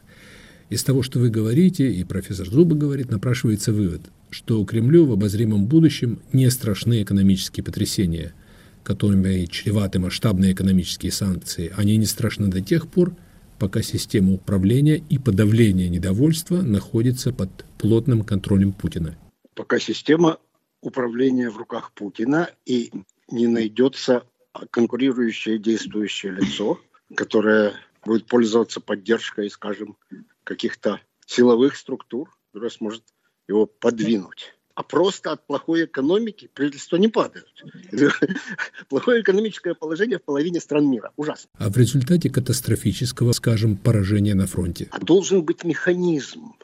Из 0.68 0.84
того, 0.84 1.02
что 1.02 1.18
вы 1.18 1.30
говорите, 1.30 1.90
и 1.90 2.04
профессор 2.04 2.46
Зуба 2.50 2.76
говорит, 2.76 3.10
напрашивается 3.10 3.72
вывод, 3.72 4.02
что 4.28 4.62
Кремлю 4.66 5.06
в 5.06 5.12
обозримом 5.12 5.64
будущем 5.64 6.20
не 6.34 6.50
страшны 6.50 7.02
экономические 7.02 7.64
потрясения, 7.64 8.34
которыми 8.82 9.46
чреваты 9.46 9.98
масштабные 9.98 10.52
экономические 10.52 11.10
санкции. 11.10 11.72
Они 11.74 11.96
не 11.96 12.06
страшны 12.06 12.48
до 12.48 12.60
тех 12.60 12.86
пор, 12.86 13.16
пока 13.58 13.80
система 13.80 14.34
управления 14.34 15.02
и 15.08 15.16
подавления 15.16 15.88
недовольства 15.88 16.60
находится 16.60 17.32
под 17.32 17.64
плотным 17.78 18.24
контролем 18.24 18.72
Путина. 18.72 19.16
Пока 19.54 19.78
система 19.78 20.36
управление 20.82 21.48
в 21.48 21.56
руках 21.56 21.92
Путина 21.92 22.50
и 22.66 22.92
не 23.28 23.46
найдется 23.46 24.26
конкурирующее 24.70 25.58
действующее 25.58 26.32
лицо, 26.32 26.78
которое 27.16 27.72
будет 28.04 28.26
пользоваться 28.26 28.80
поддержкой, 28.80 29.48
скажем, 29.48 29.96
каких-то 30.44 31.00
силовых 31.24 31.76
структур, 31.76 32.36
которое 32.52 32.70
сможет 32.70 33.04
его 33.48 33.64
подвинуть. 33.66 34.54
А 34.74 34.82
просто 34.82 35.32
от 35.32 35.46
плохой 35.46 35.84
экономики 35.84 36.48
правительства 36.52 36.96
не 36.96 37.08
падают. 37.08 37.62
Плохое 38.88 39.20
экономическое 39.20 39.74
положение 39.74 40.18
в 40.18 40.22
половине 40.22 40.60
стран 40.60 40.88
мира. 40.88 41.12
Ужасно. 41.16 41.50
А 41.58 41.68
в 41.68 41.76
результате 41.76 42.30
катастрофического, 42.30 43.32
скажем, 43.32 43.76
поражения 43.76 44.34
на 44.34 44.46
фронте? 44.46 44.88
А 44.90 44.98
должен 44.98 45.42
быть 45.42 45.64
механизм. 45.64 46.54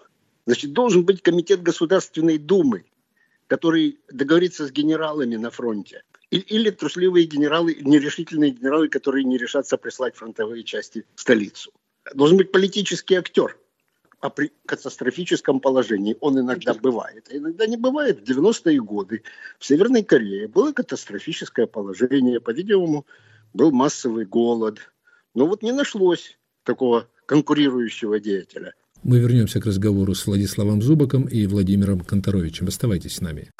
Значит, 0.46 0.72
должен 0.72 1.04
быть 1.04 1.20
комитет 1.20 1.62
Государственной 1.62 2.38
Думы, 2.38 2.86
который 3.48 3.98
договорится 4.12 4.66
с 4.66 4.70
генералами 4.70 5.36
на 5.36 5.50
фронте. 5.50 6.04
Или 6.30 6.70
трусливые 6.70 7.26
генералы, 7.26 7.76
нерешительные 7.80 8.50
генералы, 8.50 8.88
которые 8.88 9.24
не 9.24 9.38
решатся 9.38 9.78
прислать 9.78 10.14
фронтовые 10.14 10.62
части 10.62 11.04
в 11.14 11.20
столицу. 11.20 11.72
Должен 12.14 12.36
быть 12.36 12.52
политический 12.52 13.16
актер. 13.16 13.58
А 14.20 14.30
при 14.30 14.52
катастрофическом 14.66 15.60
положении 15.60 16.16
он 16.20 16.40
иногда 16.40 16.74
бывает, 16.74 17.28
а 17.30 17.36
иногда 17.36 17.66
не 17.66 17.76
бывает. 17.76 18.20
В 18.20 18.30
90-е 18.30 18.80
годы 18.80 19.22
в 19.58 19.64
Северной 19.64 20.02
Корее 20.02 20.48
было 20.48 20.72
катастрофическое 20.72 21.66
положение. 21.66 22.40
По-видимому, 22.40 23.06
был 23.54 23.70
массовый 23.70 24.26
голод. 24.26 24.80
Но 25.34 25.46
вот 25.46 25.62
не 25.62 25.72
нашлось 25.72 26.36
такого 26.64 27.08
конкурирующего 27.26 28.18
деятеля. 28.18 28.74
Мы 29.04 29.20
вернемся 29.20 29.60
к 29.60 29.66
разговору 29.66 30.14
с 30.14 30.26
Владиславом 30.26 30.82
Зубаком 30.82 31.24
и 31.24 31.46
Владимиром 31.46 32.00
Конторовичем. 32.00 32.66
Оставайтесь 32.66 33.16
с 33.16 33.20
нами. 33.20 33.50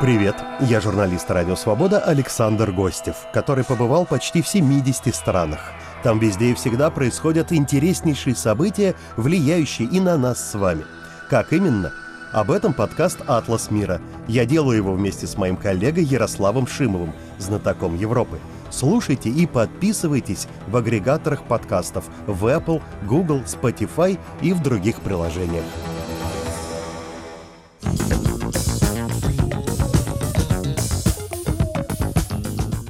Привет, 0.00 0.34
я 0.68 0.80
журналист 0.80 1.30
«Радио 1.30 1.54
Свобода» 1.54 2.00
Александр 2.00 2.72
Гостев, 2.72 3.16
который 3.32 3.64
побывал 3.64 4.06
почти 4.06 4.42
в 4.42 4.48
70 4.48 5.14
странах. 5.14 5.60
Там 6.02 6.18
везде 6.18 6.50
и 6.50 6.54
всегда 6.54 6.90
происходят 6.90 7.52
интереснейшие 7.52 8.34
события, 8.34 8.94
влияющие 9.16 9.88
и 9.88 10.00
на 10.00 10.18
нас 10.18 10.50
с 10.50 10.54
вами. 10.54 10.84
Как 11.30 11.52
именно? 11.52 11.92
Об 12.32 12.50
этом 12.50 12.74
подкаст 12.74 13.18
«Атлас 13.26 13.70
мира». 13.70 14.00
Я 14.26 14.44
делаю 14.44 14.76
его 14.76 14.92
вместе 14.94 15.26
с 15.26 15.36
моим 15.36 15.56
коллегой 15.56 16.04
Ярославом 16.04 16.66
Шимовым, 16.66 17.12
знатоком 17.38 17.96
Европы– 17.96 18.38
Слушайте 18.76 19.30
и 19.30 19.46
подписывайтесь 19.46 20.48
в 20.66 20.76
агрегаторах 20.76 21.46
подкастов 21.46 22.06
в 22.26 22.44
Apple, 22.46 22.82
Google, 23.06 23.42
Spotify 23.42 24.18
и 24.42 24.52
в 24.52 24.60
других 24.62 25.00
приложениях. 25.00 25.64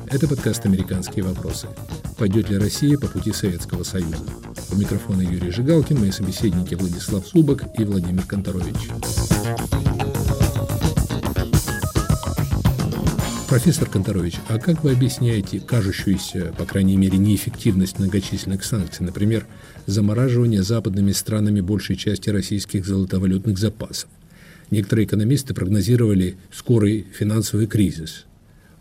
Это 0.06 0.26
подкаст 0.26 0.64
«Американские 0.64 1.22
вопросы». 1.22 1.68
Пойдет 2.16 2.48
ли 2.48 2.56
Россия 2.56 2.96
по 2.96 3.06
пути 3.06 3.32
Советского 3.32 3.82
Союза? 3.82 4.24
У 4.72 4.76
микрофона 4.76 5.20
Юрий 5.20 5.50
Жигалкин, 5.50 6.00
мои 6.00 6.12
собеседники 6.12 6.74
Владислав 6.76 7.26
Субок 7.26 7.64
и 7.78 7.84
Владимир 7.84 8.24
Конторович. 8.24 9.33
Профессор 13.54 13.88
Конторович, 13.88 14.40
а 14.48 14.58
как 14.58 14.82
вы 14.82 14.90
объясняете 14.90 15.60
кажущуюся, 15.60 16.52
по 16.58 16.64
крайней 16.64 16.96
мере, 16.96 17.18
неэффективность 17.18 18.00
многочисленных 18.00 18.64
санкций, 18.64 19.06
например, 19.06 19.46
замораживание 19.86 20.64
западными 20.64 21.12
странами 21.12 21.60
большей 21.60 21.94
части 21.94 22.30
российских 22.30 22.84
золотовалютных 22.84 23.56
запасов? 23.56 24.10
Некоторые 24.72 25.06
экономисты 25.06 25.54
прогнозировали 25.54 26.36
скорый 26.50 27.06
финансовый 27.16 27.68
кризис. 27.68 28.26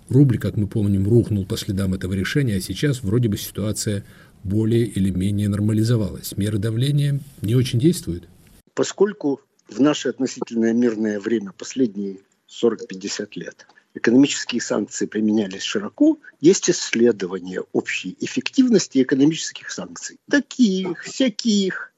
Рубль, 0.09 0.39
как 0.39 0.57
мы 0.57 0.65
помним, 0.65 1.07
рухнул 1.07 1.45
по 1.45 1.55
следам 1.55 1.93
этого 1.93 2.13
решения, 2.13 2.55
а 2.55 2.59
сейчас 2.59 3.03
вроде 3.03 3.29
бы 3.29 3.37
ситуация 3.37 4.03
более 4.43 4.85
или 4.85 5.11
менее 5.11 5.49
нормализовалась. 5.49 6.35
Меры 6.35 6.57
давления 6.57 7.19
не 7.43 7.53
очень 7.53 7.77
действуют. 7.77 8.27
Поскольку 8.73 9.39
в 9.69 9.79
наше 9.79 10.09
относительное 10.09 10.73
мирное 10.73 11.19
время, 11.19 11.51
последние 11.55 12.21
40-50 12.49 13.27
лет, 13.35 13.67
экономические 13.93 14.61
санкции 14.61 15.05
применялись 15.05 15.61
широко, 15.61 16.17
есть 16.41 16.69
исследования 16.69 17.61
общей 17.71 18.17
эффективности 18.19 19.01
экономических 19.01 19.71
санкций. 19.71 20.19
Таких, 20.29 21.03
всяких. 21.03 21.93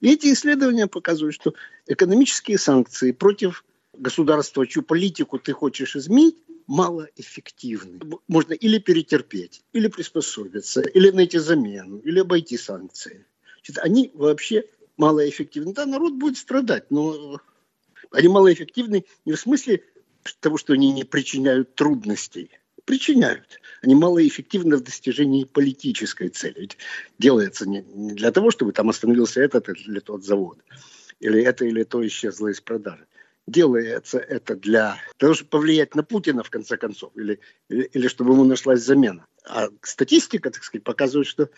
И 0.00 0.12
эти 0.12 0.32
исследования 0.32 0.86
показывают, 0.86 1.34
что 1.34 1.54
экономические 1.86 2.58
санкции 2.58 3.12
против 3.12 3.64
государства, 3.92 4.66
чью 4.66 4.82
политику 4.82 5.38
ты 5.38 5.52
хочешь 5.52 5.96
изменить, 5.96 6.36
малоэффективны. 6.66 8.00
Можно 8.28 8.54
или 8.54 8.78
перетерпеть, 8.78 9.62
или 9.72 9.88
приспособиться, 9.88 10.80
или 10.80 11.10
найти 11.10 11.38
замену, 11.38 11.98
или 11.98 12.18
обойти 12.18 12.56
санкции. 12.56 13.24
Значит, 13.56 13.78
они 13.78 14.10
вообще 14.14 14.64
малоэффективны. 14.96 15.72
Да, 15.72 15.86
народ 15.86 16.14
будет 16.14 16.38
страдать, 16.38 16.90
но 16.90 17.40
они 18.10 18.28
малоэффективны 18.28 19.04
не 19.24 19.32
в 19.32 19.38
смысле 19.38 19.82
того, 20.40 20.58
что 20.58 20.72
они 20.72 20.92
не 20.92 21.04
причиняют 21.04 21.74
трудностей. 21.74 22.50
Причиняют. 22.84 23.60
Они 23.82 23.94
малоэффективны 23.94 24.76
в 24.76 24.82
достижении 24.82 25.44
политической 25.44 26.28
цели. 26.28 26.60
Ведь 26.60 26.78
делается 27.18 27.68
не, 27.68 27.82
для 27.82 28.30
того, 28.30 28.50
чтобы 28.50 28.72
там 28.72 28.88
остановился 28.88 29.40
этот 29.40 29.68
или 29.68 29.98
тот 29.98 30.24
завод, 30.24 30.58
или 31.18 31.42
это 31.42 31.64
или 31.64 31.82
то 31.82 32.06
исчезло 32.06 32.48
из 32.48 32.60
продажи. 32.60 33.06
Делается 33.46 34.18
это 34.18 34.56
для 34.56 34.98
того, 35.18 35.34
чтобы 35.34 35.50
повлиять 35.50 35.94
на 35.94 36.02
Путина, 36.02 36.42
в 36.42 36.50
конце 36.50 36.76
концов, 36.76 37.12
или, 37.16 37.38
или, 37.68 37.82
или 37.92 38.08
чтобы 38.08 38.32
ему 38.32 38.44
нашлась 38.44 38.82
замена. 38.82 39.26
А 39.44 39.68
статистика, 39.82 40.50
так 40.50 40.64
сказать, 40.64 40.82
показывает, 40.82 41.28
что 41.28 41.48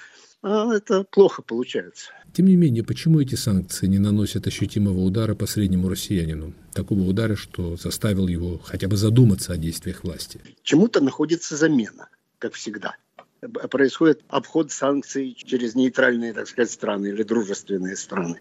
а 0.42 0.74
это 0.74 1.04
плохо 1.04 1.42
получается. 1.42 2.10
Тем 2.32 2.46
не 2.46 2.56
менее, 2.56 2.84
почему 2.84 3.20
эти 3.20 3.34
санкции 3.34 3.86
не 3.86 3.98
наносят 3.98 4.46
ощутимого 4.46 5.00
удара 5.00 5.34
по 5.34 5.46
среднему 5.46 5.88
россиянину? 5.88 6.52
Такого 6.72 7.00
удара, 7.00 7.34
что 7.34 7.76
заставил 7.76 8.28
его 8.28 8.58
хотя 8.58 8.86
бы 8.88 8.96
задуматься 8.96 9.52
о 9.52 9.56
действиях 9.56 10.04
власти. 10.04 10.40
Чему-то 10.62 11.00
находится 11.00 11.56
замена, 11.56 12.08
как 12.38 12.54
всегда. 12.54 12.96
Происходит 13.40 14.22
обход 14.28 14.72
санкций 14.72 15.34
через 15.36 15.74
нейтральные, 15.74 16.32
так 16.32 16.48
сказать, 16.48 16.70
страны 16.70 17.08
или 17.08 17.22
дружественные 17.22 17.96
страны. 17.96 18.40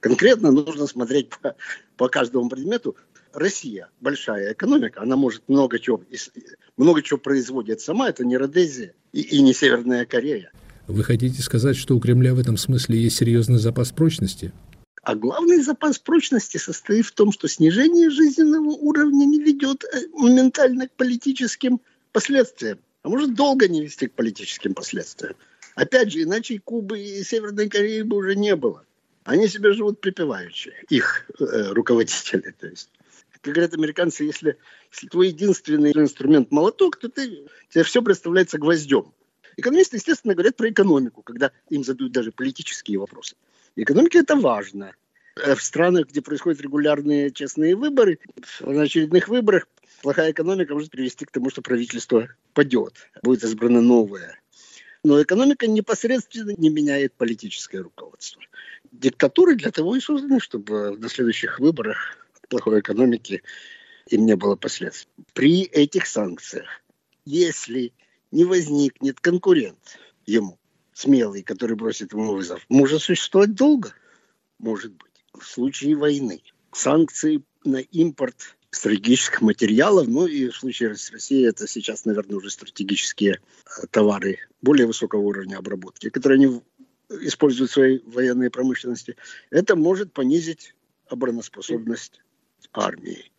Конкретно 0.00 0.50
нужно 0.50 0.86
смотреть 0.86 1.30
по, 1.30 1.54
по 1.96 2.08
каждому 2.08 2.48
предмету. 2.48 2.96
Россия 3.32 3.88
большая 4.00 4.52
экономика, 4.52 5.00
она 5.00 5.16
может 5.16 5.42
много 5.48 5.78
чего, 5.78 6.02
много 6.76 7.02
чего 7.02 7.18
производит 7.18 7.80
сама, 7.80 8.10
это 8.10 8.26
не 8.26 8.36
Родезия 8.36 8.94
и, 9.12 9.22
и 9.22 9.40
не 9.40 9.54
Северная 9.54 10.04
Корея. 10.04 10.52
Вы 10.88 11.04
хотите 11.04 11.40
сказать, 11.42 11.76
что 11.76 11.96
у 11.96 12.00
Кремля 12.00 12.34
в 12.34 12.38
этом 12.38 12.56
смысле 12.56 12.98
есть 12.98 13.16
серьезный 13.16 13.58
запас 13.58 13.92
прочности? 13.92 14.52
А 15.02 15.14
главный 15.14 15.62
запас 15.62 15.98
прочности 15.98 16.58
состоит 16.58 17.06
в 17.06 17.12
том, 17.12 17.32
что 17.32 17.48
снижение 17.48 18.10
жизненного 18.10 18.70
уровня 18.70 19.24
не 19.24 19.40
ведет 19.40 19.84
э, 19.84 20.06
моментально 20.12 20.88
к 20.88 20.92
политическим 20.92 21.80
последствиям. 22.12 22.78
А 23.02 23.08
может 23.08 23.34
долго 23.34 23.68
не 23.68 23.82
вести 23.82 24.06
к 24.06 24.12
политическим 24.12 24.74
последствиям. 24.74 25.34
Опять 25.74 26.12
же, 26.12 26.22
иначе 26.22 26.60
Кубы 26.60 27.00
и 27.00 27.24
Северной 27.24 27.68
Кореи 27.68 28.02
бы 28.02 28.16
уже 28.16 28.36
не 28.36 28.54
было. 28.54 28.84
Они 29.24 29.48
себе 29.48 29.72
живут 29.72 30.00
припеваючи, 30.00 30.72
их 30.88 31.28
э, 31.38 31.72
руководители. 31.72 32.54
То 32.58 32.68
есть. 32.68 32.90
Как 33.40 33.54
говорят 33.54 33.74
американцы, 33.74 34.22
если, 34.22 34.56
если 34.92 35.08
твой 35.08 35.28
единственный 35.28 35.90
инструмент 35.92 36.52
молоток, 36.52 36.96
то 36.96 37.08
ты, 37.08 37.44
тебе 37.70 37.82
все 37.82 38.00
представляется 38.00 38.58
гвоздем. 38.58 39.12
Экономисты, 39.56 39.96
естественно, 39.96 40.34
говорят 40.34 40.56
про 40.56 40.70
экономику, 40.70 41.22
когда 41.22 41.52
им 41.68 41.84
задают 41.84 42.12
даже 42.12 42.32
политические 42.32 42.98
вопросы. 42.98 43.36
Экономика– 43.76 44.18
это 44.20 44.36
важно. 44.36 44.94
Э, 45.36 45.54
в 45.54 45.62
странах, 45.62 46.08
где 46.08 46.20
происходят 46.22 46.60
регулярные 46.60 47.30
честные 47.30 47.76
выборы, 47.76 48.18
на 48.60 48.82
очередных 48.82 49.28
выборах 49.28 49.66
плохая 50.02 50.32
экономика 50.32 50.74
может 50.74 50.90
привести 50.90 51.24
к 51.24 51.30
тому, 51.30 51.50
что 51.50 51.62
правительство 51.62 52.28
падет, 52.54 53.08
будет 53.22 53.44
избрано 53.44 53.80
новое. 53.80 54.38
Но 55.04 55.20
экономика 55.20 55.66
непосредственно 55.66 56.54
не 56.56 56.70
меняет 56.70 57.14
политическое 57.14 57.78
руководство. 57.78 58.42
Диктатуры 58.92 59.56
для 59.56 59.70
того 59.70 59.96
и 59.96 60.00
созданы, 60.00 60.38
чтобы 60.38 60.96
на 60.96 61.08
следующих 61.08 61.58
выборах 61.58 62.18
плохой 62.48 62.80
экономики 62.80 63.42
им 64.08 64.26
не 64.26 64.36
было 64.36 64.54
последствий. 64.56 65.10
При 65.32 65.62
этих 65.62 66.06
санкциях, 66.06 66.82
если 67.24 67.92
не 68.32 68.44
возникнет 68.44 69.20
конкурент 69.20 69.98
ему, 70.26 70.58
смелый, 70.92 71.42
который 71.42 71.76
бросит 71.76 72.12
ему 72.12 72.32
вызов, 72.32 72.64
может 72.68 73.02
существовать 73.02 73.54
долго? 73.54 73.94
Может 74.58 74.92
быть. 74.92 75.12
В 75.38 75.46
случае 75.46 75.96
войны 75.96 76.42
санкции 76.72 77.42
на 77.64 77.78
импорт 77.78 78.56
стратегических 78.70 79.42
материалов, 79.42 80.08
ну 80.08 80.26
и 80.26 80.48
в 80.48 80.56
случае 80.56 80.96
с 80.96 81.10
Россией 81.10 81.46
это 81.46 81.68
сейчас, 81.68 82.04
наверное, 82.04 82.36
уже 82.36 82.50
стратегические 82.50 83.34
э, 83.34 83.86
товары 83.90 84.38
более 84.62 84.86
высокого 84.86 85.20
уровня 85.20 85.56
обработки, 85.56 86.08
которые 86.08 86.36
они 86.36 86.62
используют 87.20 87.70
в 87.70 87.74
своей 87.74 88.02
военной 88.06 88.50
промышленности, 88.50 89.16
это 89.50 89.76
может 89.76 90.12
понизить 90.12 90.74
обороноспособность 91.08 92.22
армии. 92.72 93.30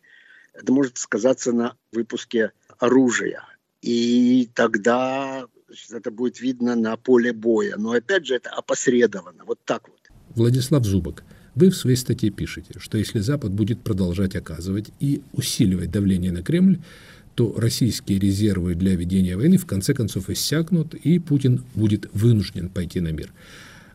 Это 0.52 0.72
может 0.72 0.98
сказаться 0.98 1.52
на 1.52 1.76
выпуске 1.90 2.52
оружия. 2.78 3.44
И 3.84 4.48
тогда 4.54 5.44
значит, 5.66 5.92
это 5.92 6.10
будет 6.10 6.40
видно 6.40 6.74
на 6.74 6.96
поле 6.96 7.34
боя. 7.34 7.74
Но 7.76 7.92
опять 7.92 8.26
же, 8.26 8.34
это 8.34 8.48
опосредованно. 8.48 9.44
Вот 9.44 9.58
так 9.66 9.86
вот. 9.88 9.98
Владислав 10.34 10.86
Зубок. 10.86 11.22
Вы 11.54 11.68
в 11.68 11.76
своей 11.76 11.96
статье 11.96 12.30
пишете, 12.30 12.78
что 12.78 12.96
если 12.96 13.18
Запад 13.18 13.52
будет 13.52 13.82
продолжать 13.82 14.36
оказывать 14.36 14.86
и 15.00 15.20
усиливать 15.34 15.90
давление 15.90 16.32
на 16.32 16.42
Кремль, 16.42 16.78
то 17.34 17.54
российские 17.58 18.18
резервы 18.18 18.74
для 18.74 18.96
ведения 18.96 19.36
войны 19.36 19.58
в 19.58 19.66
конце 19.66 19.92
концов 19.92 20.30
иссякнут, 20.30 20.94
и 20.94 21.18
Путин 21.18 21.62
будет 21.74 22.08
вынужден 22.14 22.70
пойти 22.70 23.00
на 23.00 23.08
мир. 23.08 23.34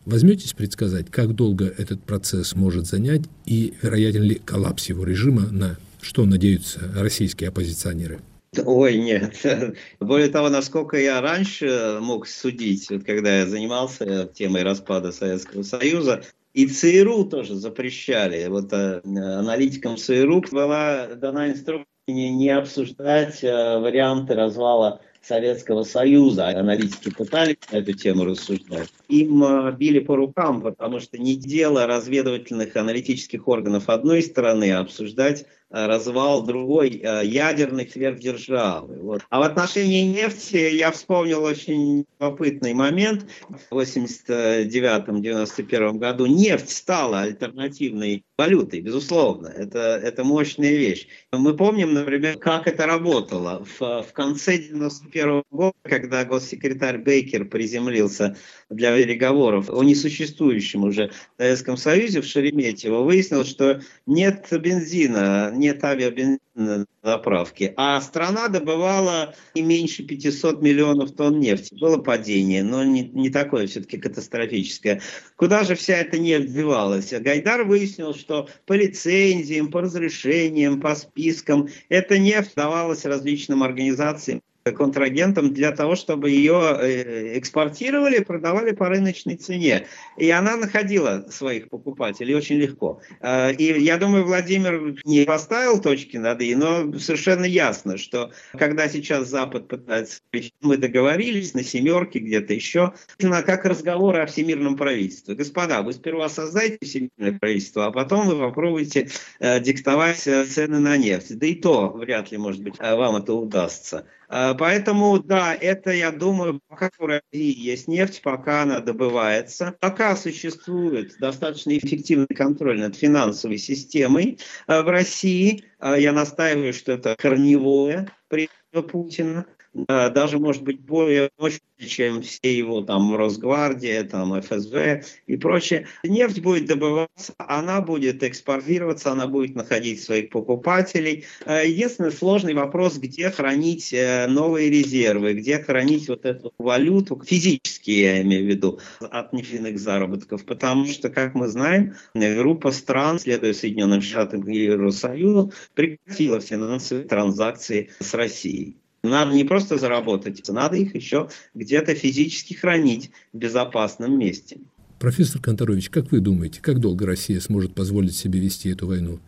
Возьметесь 0.06 0.54
предсказать, 0.54 1.10
как 1.10 1.34
долго 1.34 1.66
этот 1.66 2.04
процесс 2.04 2.56
может 2.56 2.86
занять, 2.86 3.24
и 3.48 3.74
вероятен 3.82 4.22
ли 4.22 4.36
коллапс 4.36 4.88
его 4.88 5.04
режима, 5.04 5.48
на 5.50 5.78
что 6.00 6.26
надеются 6.26 6.80
российские 6.96 7.50
оппозиционеры? 7.50 8.20
Ой, 8.58 8.98
нет. 8.98 9.36
Более 10.00 10.30
того, 10.30 10.50
насколько 10.50 10.98
я 10.98 11.22
раньше 11.22 12.00
мог 12.02 12.28
судить, 12.28 12.90
вот 12.90 13.04
когда 13.04 13.40
я 13.40 13.46
занимался 13.46 14.26
темой 14.28 14.64
распада 14.64 15.12
Советского 15.12 15.64
Союза, 15.64 16.24
и 16.54 16.66
ЦРУ 16.66 17.26
тоже 17.26 17.56
запрещали. 17.56 18.48
Вот 18.48 18.74
э, 18.74 19.02
аналитикам 19.04 19.98
ЦРУ 19.98 20.44
была 20.52 21.08
дана 21.16 21.50
инструкция 21.50 21.86
не, 22.08 22.32
не 22.32 22.50
обсуждать 22.50 23.44
э, 23.44 23.78
варианты 23.78 24.34
развала 24.34 25.00
Советского 25.22 25.84
Союза. 25.84 26.48
Аналитики 26.48 27.12
пытались 27.12 27.58
на 27.72 27.78
эту 27.78 27.94
тему 27.94 28.26
рассуждать. 28.26 28.90
Им 29.10 29.44
э, 29.44 29.72
били 29.74 30.00
по 30.00 30.16
рукам, 30.16 30.62
потому 30.62 31.00
что 31.00 31.20
не 31.20 31.36
дело 31.36 31.86
разведывательных 31.86 32.76
аналитических 32.76 33.48
органов 33.48 33.90
одной 33.90 34.24
стороны 34.24 34.72
обсуждать 34.72 35.46
Э, 35.46 35.59
развал 35.70 36.44
другой 36.44 37.00
э, 37.02 37.22
ядерной 37.26 37.88
сверхдержавы. 37.88 38.98
Вот. 39.02 39.22
А 39.30 39.40
в 39.40 39.44
отношении 39.44 40.04
нефти 40.04 40.76
я 40.76 40.92
вспомнил 40.92 41.44
очень 41.44 42.06
любопытный 42.20 42.74
момент. 42.74 43.26
В 43.70 43.78
1989-1991 43.78 45.98
году 45.98 46.26
нефть 46.26 46.72
стала 46.72 47.22
альтернативной 47.22 48.26
валютой, 48.38 48.82
безусловно. 48.82 49.48
Это, 49.48 50.02
это 50.02 50.24
мощная 50.24 50.72
вещь. 50.72 51.08
Мы 51.32 51.56
помним, 51.56 51.94
например, 51.94 52.38
как 52.38 52.68
это 52.68 52.86
работало. 52.86 53.66
В, 53.66 54.02
в 54.02 54.14
конце 54.14 54.56
1991 54.56 55.44
года, 55.52 55.76
когда 55.84 56.26
госсекретарь 56.26 56.98
Бейкер 56.98 57.46
приземлился 57.46 58.36
для 58.70 58.96
переговоров 58.96 59.70
о 59.70 59.84
несуществующем 59.84 60.86
уже 60.86 61.12
Советском 61.38 61.78
Союзе 61.78 62.22
в 62.22 62.26
Шереметьево, 62.26 63.04
выяснилось, 63.04 63.50
что 63.50 63.82
нет 64.06 64.48
бензина, 64.52 65.52
нет 65.60 65.84
авиабензина 65.84 66.40
на 66.56 66.86
заправке. 67.04 67.74
А 67.78 68.00
страна 68.02 68.48
добывала 68.48 69.36
не 69.56 69.62
меньше 69.62 70.04
500 70.04 70.62
миллионов 70.62 71.12
тонн 71.12 71.40
нефти. 71.40 71.76
Было 71.80 71.98
падение, 71.98 72.64
но 72.64 72.84
не, 72.84 73.04
не 73.10 73.30
такое 73.30 73.68
все-таки 73.68 73.98
катастрофическое. 73.98 75.02
Куда 75.36 75.64
же 75.64 75.76
вся 75.76 75.98
эта 75.98 76.18
нефть 76.18 76.54
девалась? 76.54 77.12
Гайдар 77.12 77.64
выяснил, 77.64 78.14
что 78.14 78.50
по 78.66 78.74
лицензиям, 78.74 79.70
по 79.70 79.82
разрешениям, 79.82 80.82
по 80.82 80.96
спискам 80.96 81.70
эта 81.90 82.18
нефть 82.18 82.54
давалась 82.56 83.06
различным 83.06 83.64
организациям 83.64 84.42
контрагентам 84.72 85.54
для 85.54 85.72
того, 85.72 85.96
чтобы 85.96 86.30
ее 86.30 86.78
э, 86.80 87.38
экспортировали, 87.38 88.24
продавали 88.24 88.72
по 88.72 88.90
рыночной 88.90 89.36
цене. 89.36 89.86
И 90.18 90.30
она 90.30 90.58
находила 90.58 91.26
своих 91.30 91.70
покупателей 91.70 92.36
очень 92.36 92.58
легко. 92.58 93.02
А, 93.22 93.50
и 93.50 93.82
я 93.82 93.98
думаю, 93.98 94.26
Владимир 94.26 94.96
не 95.06 95.26
поставил 95.26 95.82
точки 95.82 96.18
над 96.18 96.42
«и», 96.42 96.56
но 96.56 96.98
совершенно 97.00 97.46
ясно, 97.46 97.98
что 97.98 98.32
когда 98.58 98.88
сейчас 98.88 99.28
Запад 99.28 99.68
пытается... 99.68 100.22
Мы 100.62 100.78
договорились 100.78 101.54
на 101.54 101.64
семерке, 101.64 102.20
где-то 102.20 102.54
еще, 102.54 102.94
как 103.18 103.66
разговоры 103.66 104.20
о 104.20 104.26
всемирном 104.26 104.76
правительстве. 104.76 105.36
Господа, 105.36 105.82
вы 105.82 105.94
сперва 105.94 106.30
создайте 106.30 106.78
всемирное 106.82 107.38
правительство, 107.40 107.86
а 107.88 107.92
потом 107.92 108.28
вы 108.28 108.38
попробуйте 108.38 109.10
э, 109.40 109.60
диктовать 109.60 110.28
э, 110.28 110.46
цены 110.46 110.80
на 110.80 110.98
нефть. 110.98 111.38
Да 111.38 111.48
и 111.48 111.56
то 111.56 111.90
вряд 111.90 112.32
ли, 112.32 112.38
может 112.38 112.62
быть, 112.62 112.78
вам 112.80 113.16
это 113.18 113.34
удастся. 113.34 114.06
А, 114.32 114.54
поэтому, 114.54 115.20
да, 115.20 115.56
это, 115.56 115.92
я 115.92 116.12
думаю, 116.12 116.62
пока 116.68 116.92
в 117.00 117.04
России 117.04 117.60
есть 117.60 117.88
нефть, 117.88 118.22
пока 118.22 118.62
она 118.62 118.80
добывается, 118.80 119.76
пока 119.80 120.16
существует 120.16 121.18
достаточно 121.20 121.76
эффективный 121.76 122.28
контроль 122.28 122.80
над 122.80 122.96
финансовой 122.96 123.58
системой 123.58 124.38
а, 124.68 124.84
в 124.84 124.90
России, 124.90 125.64
а, 125.80 125.98
я 125.98 126.14
настаиваю, 126.14 126.74
что 126.74 126.92
это 126.92 127.16
корневое 127.18 128.08
при 128.28 128.50
Путина, 128.72 129.48
даже, 129.88 130.40
может 130.40 130.64
быть, 130.64 130.80
более 130.80 131.30
мощный, 131.38 131.62
чем 131.88 132.22
все 132.22 132.58
его 132.58 132.82
там 132.82 133.16
Росгвардия, 133.16 134.04
там 134.04 134.40
ФСБ 134.40 135.04
и 135.28 135.38
прочее. 135.38 135.88
Нефть 136.04 136.42
будет 136.42 136.66
добываться, 136.66 137.34
она 137.38 137.82
будет 137.82 138.24
экспортироваться, 138.24 139.12
она 139.12 139.28
будет 139.28 139.56
находить 139.56 140.02
своих 140.02 140.30
покупателей. 140.30 141.26
Э, 141.46 141.66
единственный 141.66 142.12
сложный 142.12 142.54
вопрос, 142.54 142.98
где 142.98 143.30
хранить 143.30 143.94
э, 143.94 144.28
новые 144.28 144.70
резервы, 144.70 145.34
где 145.34 145.60
хранить 145.60 146.10
вот 146.10 146.26
эту 146.26 146.54
валюту, 146.58 147.22
физически 147.26 147.92
я 147.92 148.22
имею 148.22 148.46
в 148.46 148.48
виду, 148.48 148.80
от 149.00 149.34
нефтяных 149.34 149.80
заработков, 149.80 150.46
потому 150.46 150.86
что, 150.86 151.10
как 151.10 151.36
мы 151.36 151.48
знаем, 151.48 151.96
группа 152.14 152.72
стран, 152.72 153.20
следуя 153.20 153.54
Соединенным 153.54 154.02
Штатам 154.02 154.48
и 154.48 154.58
Евросоюзу, 154.58 155.54
прекратила 155.74 156.40
финансовые 156.40 157.08
транзакции 157.08 157.90
с 158.00 158.14
Россией. 158.14 158.78
Надо 159.02 159.34
не 159.34 159.46
просто 159.46 159.78
заработать, 159.78 160.48
надо 160.50 160.76
их 160.76 160.94
еще 160.96 161.30
где-то 161.54 161.96
физически 161.96 162.54
хранить 162.54 163.12
в 163.32 163.38
безопасном 163.38 164.18
месте. 164.18 164.58
Профессор 165.00 165.42
Конторович, 165.42 165.90
как 165.90 166.12
вы 166.12 166.20
думаете, 166.20 166.62
как 166.62 166.80
долго 166.80 167.06
Россия 167.06 167.40
сможет 167.40 167.74
позволить 167.74 168.16
себе 168.16 168.40
вести 168.40 168.70
эту 168.70 168.88
войну? 168.88 169.20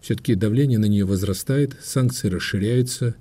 Все-таки 0.00 0.34
давление 0.34 0.80
на 0.80 0.86
нее 0.86 1.04
возрастает, 1.04 1.76
санкции 1.80 2.28
расширяются, 2.28 3.14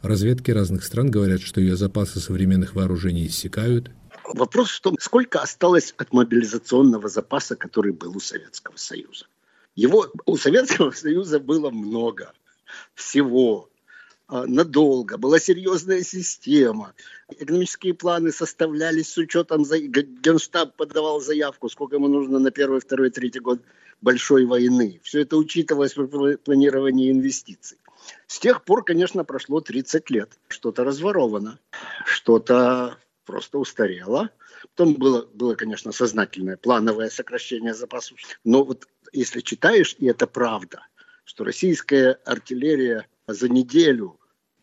разведки 0.00 0.50
разных 0.50 0.84
стран 0.84 1.10
говорят, 1.10 1.42
что 1.42 1.60
ее 1.60 1.76
запасы 1.76 2.18
современных 2.18 2.74
вооружений 2.74 3.26
иссякают. 3.26 3.90
Вопрос 4.24 4.70
в 4.70 4.80
том, 4.80 4.96
сколько 4.98 5.40
осталось 5.40 5.94
от 5.98 6.14
мобилизационного 6.14 7.10
запаса, 7.10 7.56
который 7.56 7.92
был 7.92 8.16
у 8.16 8.20
Советского 8.20 8.76
Союза. 8.76 9.26
Его 9.76 10.06
у 10.24 10.38
Советского 10.38 10.92
Союза 10.92 11.40
было 11.40 11.68
много 11.70 12.32
всего 12.94 13.68
надолго, 14.28 15.18
была 15.18 15.38
серьезная 15.38 16.02
система. 16.02 16.94
Экономические 17.28 17.94
планы 17.94 18.32
составлялись 18.32 19.12
с 19.12 19.18
учетом, 19.18 19.64
Генштаб 19.64 20.76
подавал 20.76 21.20
заявку, 21.20 21.68
сколько 21.68 21.96
ему 21.96 22.08
нужно 22.08 22.38
на 22.38 22.50
первый, 22.50 22.80
второй, 22.80 23.10
третий 23.10 23.40
год 23.40 23.60
большой 24.00 24.44
войны. 24.46 25.00
Все 25.02 25.22
это 25.22 25.36
учитывалось 25.36 25.94
при 25.94 26.36
планировании 26.36 27.10
инвестиций. 27.10 27.78
С 28.26 28.38
тех 28.38 28.64
пор, 28.64 28.84
конечно, 28.84 29.24
прошло 29.24 29.60
30 29.60 30.10
лет. 30.10 30.38
Что-то 30.48 30.84
разворовано, 30.84 31.58
что-то 32.04 32.98
просто 33.24 33.58
устарело. 33.58 34.30
Потом 34.76 34.94
было, 34.94 35.26
было, 35.32 35.54
конечно, 35.54 35.92
сознательное 35.92 36.56
плановое 36.56 37.08
сокращение 37.08 37.74
запасов. 37.74 38.18
Но 38.44 38.64
вот 38.64 38.86
если 39.12 39.40
читаешь, 39.40 39.96
и 39.98 40.06
это 40.06 40.26
правда– 40.26 40.86
что 41.24 41.44
российская 41.44 42.18
артиллерия 42.24 43.06
за 43.26 43.48
неделю 43.48 44.18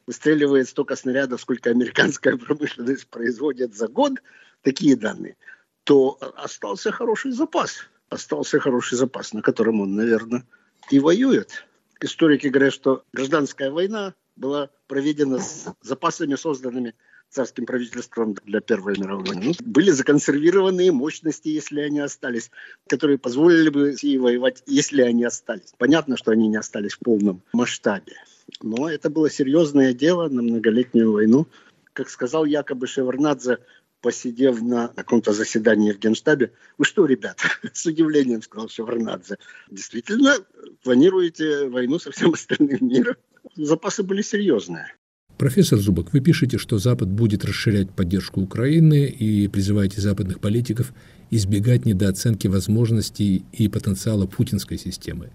выстреливает 0.08 0.68
столько 0.70 0.96
снарядов, 0.96 1.42
сколько 1.42 1.70
американская 1.70 2.38
промышленность 2.38 3.08
производит 3.08 3.76
за 3.76 3.88
год, 3.88 4.14
такие 4.62 4.96
данные, 4.96 5.38
то 5.84 6.18
остался 6.36 6.92
хороший 6.92 7.32
запас. 7.32 7.88
Остался 8.10 8.60
хороший 8.60 8.98
запас, 8.98 9.34
на 9.34 9.42
котором 9.42 9.80
он, 9.80 9.96
наверное, 9.96 10.46
и 10.90 11.00
воюет. 11.00 11.66
Историки 12.02 12.48
говорят, 12.48 12.74
что 12.74 13.04
гражданская 13.14 13.72
война 13.72 14.16
была 14.36 14.70
проведена 14.88 15.40
с 15.40 15.68
запасами, 15.82 16.36
созданными 16.36 16.94
царским 17.30 17.66
правительством 17.66 18.36
для 18.44 18.60
Первой 18.60 19.00
мировой 19.00 19.26
войны. 19.26 19.46
Ну, 19.46 19.54
были 19.66 19.92
законсервированные 19.92 20.92
мощности, 20.92 21.48
если 21.48 21.80
они 21.80 22.00
остались, 22.02 22.52
которые 22.88 23.18
позволили 23.18 23.70
бы 23.70 23.92
России 23.92 24.18
воевать, 24.18 24.64
если 24.66 25.02
они 25.02 25.24
остались. 25.24 25.74
Понятно, 25.78 26.18
что 26.18 26.32
они 26.32 26.50
не 26.50 26.58
остались 26.58 26.94
в 26.94 27.00
полном 27.00 27.42
масштабе. 27.54 28.16
Но 28.62 28.90
это 28.90 29.10
было 29.10 29.30
серьезное 29.30 29.94
дело 29.94 30.28
на 30.30 30.42
многолетнюю 30.42 31.12
войну. 31.12 31.48
Как 31.94 32.10
сказал 32.10 32.46
якобы 32.46 32.88
Шеварнадзе, 32.88 33.60
посидев 34.02 34.62
на 34.62 34.88
каком-то 34.90 35.34
заседании 35.34 35.92
в 35.92 36.00
Генштабе, 36.00 36.52
вы 36.78 36.86
что, 36.86 37.06
ребят, 37.06 37.40
с 37.74 37.86
удивлением 37.86 38.42
сказал 38.42 38.70
Шеварнадзе, 38.70 39.38
действительно 39.70 40.36
планируете 40.84 41.68
войну 41.68 42.00
со 42.00 42.12
всем 42.12 42.34
остальным 42.34 42.80
миром? 42.82 43.16
Запасы 43.56 44.04
были 44.04 44.22
серьезные. 44.22 44.94
Профессор 45.38 45.80
Зубок, 45.80 46.14
вы 46.14 46.20
пишете, 46.20 46.60
что 46.60 46.78
Запад 46.78 47.10
будет 47.10 47.44
расширять 47.44 47.90
поддержку 47.90 48.42
Украины 48.42 49.08
и 49.08 49.48
призываете 49.48 50.00
западных 50.00 50.40
политиков 50.40 50.94
избегать 51.32 51.86
недооценки 51.86 52.48
возможностей 52.48 53.44
и 53.52 53.68
потенциала 53.68 54.28
путинской 54.28 54.78
системы. 54.78 55.32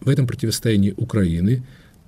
В 0.00 0.08
этом 0.08 0.26
противостоянии 0.26 0.94
Украины, 0.96 1.62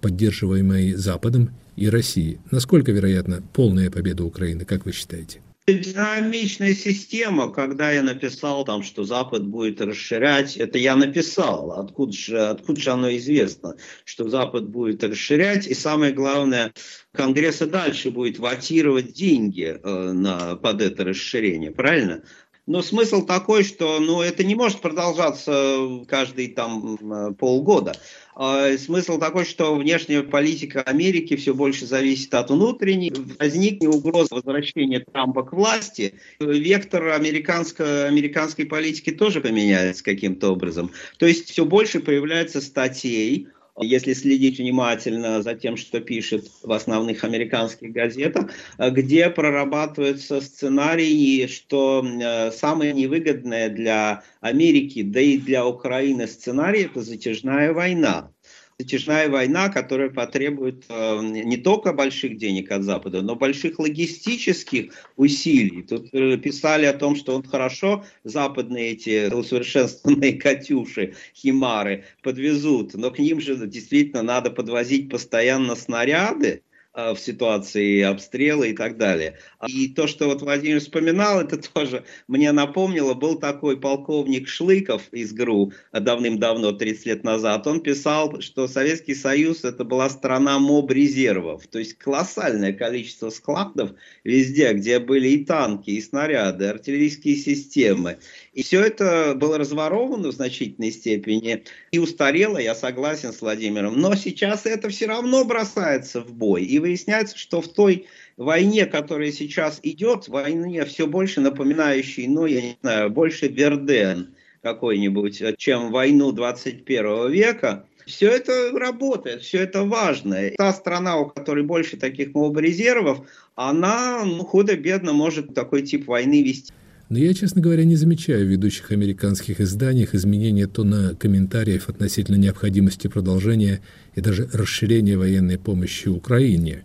поддерживаемой 0.07 0.93
Западом, 0.95 1.51
и 1.75 1.91
России. 1.91 2.39
Насколько 2.53 2.93
вероятна 2.93 3.43
полная 3.53 3.91
победа 3.91 4.25
Украины, 4.25 4.65
как 4.65 4.87
вы 4.87 4.93
считаете? 4.93 5.41
Динамичная 5.67 6.75
система, 6.75 7.51
когда 7.51 7.91
я 7.91 8.05
написал 8.05 8.65
там, 8.65 8.85
что 8.85 9.03
Запад 9.03 9.45
будет 9.45 9.81
расширять, 9.81 10.57
это 10.57 10.79
я 10.79 10.95
написал. 10.95 11.73
Откуда 11.73 12.13
же, 12.13 12.39
откуда 12.39 12.81
же 12.81 12.91
оно 12.91 13.17
известно, 13.17 13.75
что 14.05 14.29
Запад 14.29 14.69
будет 14.69 15.03
расширять? 15.03 15.67
И 15.67 15.75
самое 15.75 16.13
главное, 16.13 16.73
Конгресс 17.13 17.63
и 17.63 17.67
дальше 17.67 18.13
будет 18.13 18.39
ватировать 18.39 19.13
деньги 19.13 19.77
э, 19.83 20.13
на, 20.13 20.55
под 20.55 20.83
это 20.83 21.03
расширение, 21.03 21.73
правильно? 21.73 22.23
Но 22.67 22.83
смысл 22.83 23.25
такой, 23.25 23.63
что 23.63 24.01
ну, 24.01 24.23
это 24.23 24.43
не 24.43 24.57
может 24.57 24.81
продолжаться 24.81 26.05
каждые 26.09 26.49
там 26.49 26.97
э, 26.97 27.33
полгода. 27.35 27.95
А 28.39 28.77
смысл 28.77 29.19
такой, 29.19 29.47
что 29.47 29.75
внешняя 29.75 30.23
политика 30.23 30.83
Америки 30.83 31.37
все 31.37 31.55
больше 31.55 31.87
зависит 31.87 32.35
от 32.35 32.51
внутренней. 32.51 33.11
Возникнет 33.39 33.95
угроза 33.95 34.35
возвращения 34.35 35.01
Трампа 35.01 35.43
к 35.43 35.55
власти. 35.55 36.13
Вектор 36.39 37.09
американской 37.09 38.67
политики 38.67 39.11
тоже 39.11 39.41
поменяется 39.41 40.05
каким-то 40.05 40.51
образом. 40.51 40.91
То 41.17 41.25
есть 41.25 41.49
все 41.49 41.65
больше 41.65 42.01
появляется 42.01 42.61
статей 42.61 43.49
если 43.81 44.15
следить 44.15 44.59
внимательно 44.59 45.43
за 45.43 45.55
тем, 45.55 45.77
что 45.77 46.01
пишет 46.01 46.51
в 46.63 46.73
основных 46.73 47.25
американских 47.25 47.93
газетах, 47.93 48.51
где 48.79 49.29
прорабатывается 49.31 50.41
сценарий, 50.41 51.47
что 51.47 52.05
э, 52.05 52.51
самое 52.53 52.93
невыгодное 52.93 53.69
для 53.69 54.23
Америки, 54.41 55.03
да 55.03 55.21
и 55.21 55.39
для 55.39 55.67
Украины 55.67 56.27
сценарий– 56.27 56.83
это 56.85 57.03
затяжная 57.03 57.73
война 57.73 58.33
затяжная 58.79 59.29
война, 59.31 59.71
которая 59.71 60.11
потребует 60.11 60.85
э, 60.89 61.21
не 61.23 61.57
только 61.57 61.93
больших 61.93 62.37
денег 62.37 62.71
от 62.71 62.83
Запада, 62.83 63.23
но 63.23 63.35
больших 63.35 63.79
логистических 63.79 64.93
усилий. 65.17 65.83
Тут 65.83 66.09
э, 66.13 66.37
писали 66.37 66.85
о 66.85 66.93
том, 66.93 67.17
что 67.17 67.35
он 67.35 67.43
хорошо 67.43 68.05
западные 68.25 68.91
эти 68.91 69.33
усовершенствованные 69.33 70.33
«Катюши», 70.41 71.15
«Химары» 71.35 72.05
подвезут, 72.23 72.95
но 72.95 73.11
к 73.11 73.19
ним 73.19 73.41
же 73.41 73.57
действительно 73.67 74.23
надо 74.23 74.51
подвозить 74.51 75.09
постоянно 75.09 75.75
снаряды, 75.75 76.63
в 76.97 77.19
ситуации 77.19 78.01
обстрела 78.03 78.65
и 78.65 78.73
так 78.73 78.97
далее. 78.97 79.39
И 79.69 79.89
то, 79.89 80.07
что 80.07 80.27
вот 80.27 80.41
Владимир 80.41 80.81
вспоминал, 80.81 81.41
это 81.43 81.59
тоже 81.59 82.05
мне 82.27 82.53
напомнило, 82.53 83.15
был 83.15 83.39
такой 83.39 83.79
полковник 83.79 84.49
Шлыков 84.49 85.03
из 85.13 85.33
ГРУ 85.33 85.73
давным-давно, 85.93 86.73
30 86.73 87.07
лет 87.07 87.25
назад, 87.25 87.67
он 87.67 87.81
писал, 87.81 88.41
что 88.41 88.67
Советский 88.67 89.15
Союз 89.15 89.65
это 89.65 89.85
была 89.85 90.09
страна 90.09 90.59
моб 90.59 90.91
резервов, 90.91 91.67
то 91.67 91.79
есть 91.79 91.99
колоссальное 91.99 92.73
количество 92.73 93.31
складов 93.31 93.91
везде, 94.25 94.73
где 94.73 94.99
были 94.99 95.29
и 95.29 95.45
танки, 95.45 95.91
и 95.91 96.01
снаряды, 96.01 96.67
артиллерийские 96.67 97.37
системы. 97.37 98.19
И 98.57 98.63
все 98.63 98.81
это 98.81 99.35
было 99.37 99.59
разворовано 99.59 100.29
в 100.29 100.33
значительной 100.33 100.91
степени 100.91 101.65
и 101.91 101.99
устарело, 101.99 102.57
я 102.57 102.75
согласен 102.75 103.35
с 103.35 103.43
Владимиром, 103.43 104.01
но 104.01 104.15
сейчас 104.15 104.65
это 104.65 104.89
все 104.89 105.05
равно 105.09 105.45
бросается 105.45 106.23
в 106.23 106.33
бой. 106.33 106.65
И 106.65 106.79
выясняется, 106.79 107.37
что 107.37 107.61
в 107.61 107.69
той 107.69 108.07
войне, 108.39 108.87
которая 108.87 109.31
сейчас 109.31 109.79
идет, 109.83 110.29
войне 110.29 110.87
все 110.87 111.07
больше 111.07 111.43
напоминающей, 111.43 112.27
ну, 112.29 112.47
я 112.47 112.63
не 112.63 112.79
знаю, 112.81 113.11
больше 113.11 113.49
Верден 113.49 114.35
какой-нибудь, 114.63 115.59
чем 115.59 115.93
войну 115.93 116.33
21 116.33 117.31
века, 117.31 117.85
все 118.07 118.31
это 118.31 118.71
работает, 118.73 119.43
все 119.43 119.65
это 119.65 119.85
важно. 119.85 120.53
Та 120.57 120.73
страна, 120.73 121.19
у 121.19 121.27
которой 121.29 121.63
больше 121.63 121.99
таких 121.99 122.33
моб-резервов, 122.33 123.29
она 123.55 124.25
ну, 124.25 124.45
худо-бедно 124.47 125.13
может 125.13 125.55
такой 125.55 125.83
тип 125.83 126.07
войны 126.07 126.43
вести. 126.43 126.73
Но 127.09 127.19
я, 127.19 127.33
честно 127.35 127.61
говоря, 127.61 127.85
не 127.85 127.95
замечаю 127.95 128.47
в 128.47 128.51
ведущих 128.51 128.91
американских 128.91 129.61
изданиях 129.61 130.15
изменения 130.15 130.67
тона 130.67 131.15
комментариев 131.17 131.89
относительно 131.89 132.37
необходимости 132.37 133.07
продолжения 133.07 133.81
и 134.17 134.21
даже 134.21 134.49
расширения 134.53 135.17
военной 135.17 135.57
помощи 135.57 136.09
Украине. 136.09 136.83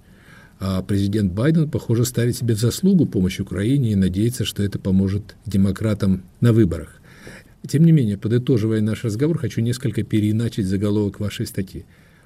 А 0.60 0.84
президент 0.84 1.34
Байден, 1.34 1.68
похоже, 1.72 2.06
ставит 2.06 2.38
себе 2.38 2.54
в 2.54 2.60
заслугу 2.60 3.08
помощь 3.08 3.40
Украине 3.40 3.94
и 3.94 3.96
надеется, 3.96 4.46
что 4.46 4.62
это 4.62 4.78
поможет 4.78 5.36
демократам 5.48 6.24
на 6.40 6.54
выборах. 6.54 7.02
Тем 7.68 7.84
не 7.84 7.92
менее, 7.92 8.18
подытоживая 8.18 8.82
наш 8.82 9.04
разговор, 9.04 9.40
хочу 9.40 9.62
несколько 9.62 10.04
переиначить 10.04 10.68
заголовок 10.68 11.20
вашей 11.20 11.48
статьи. 11.48 11.86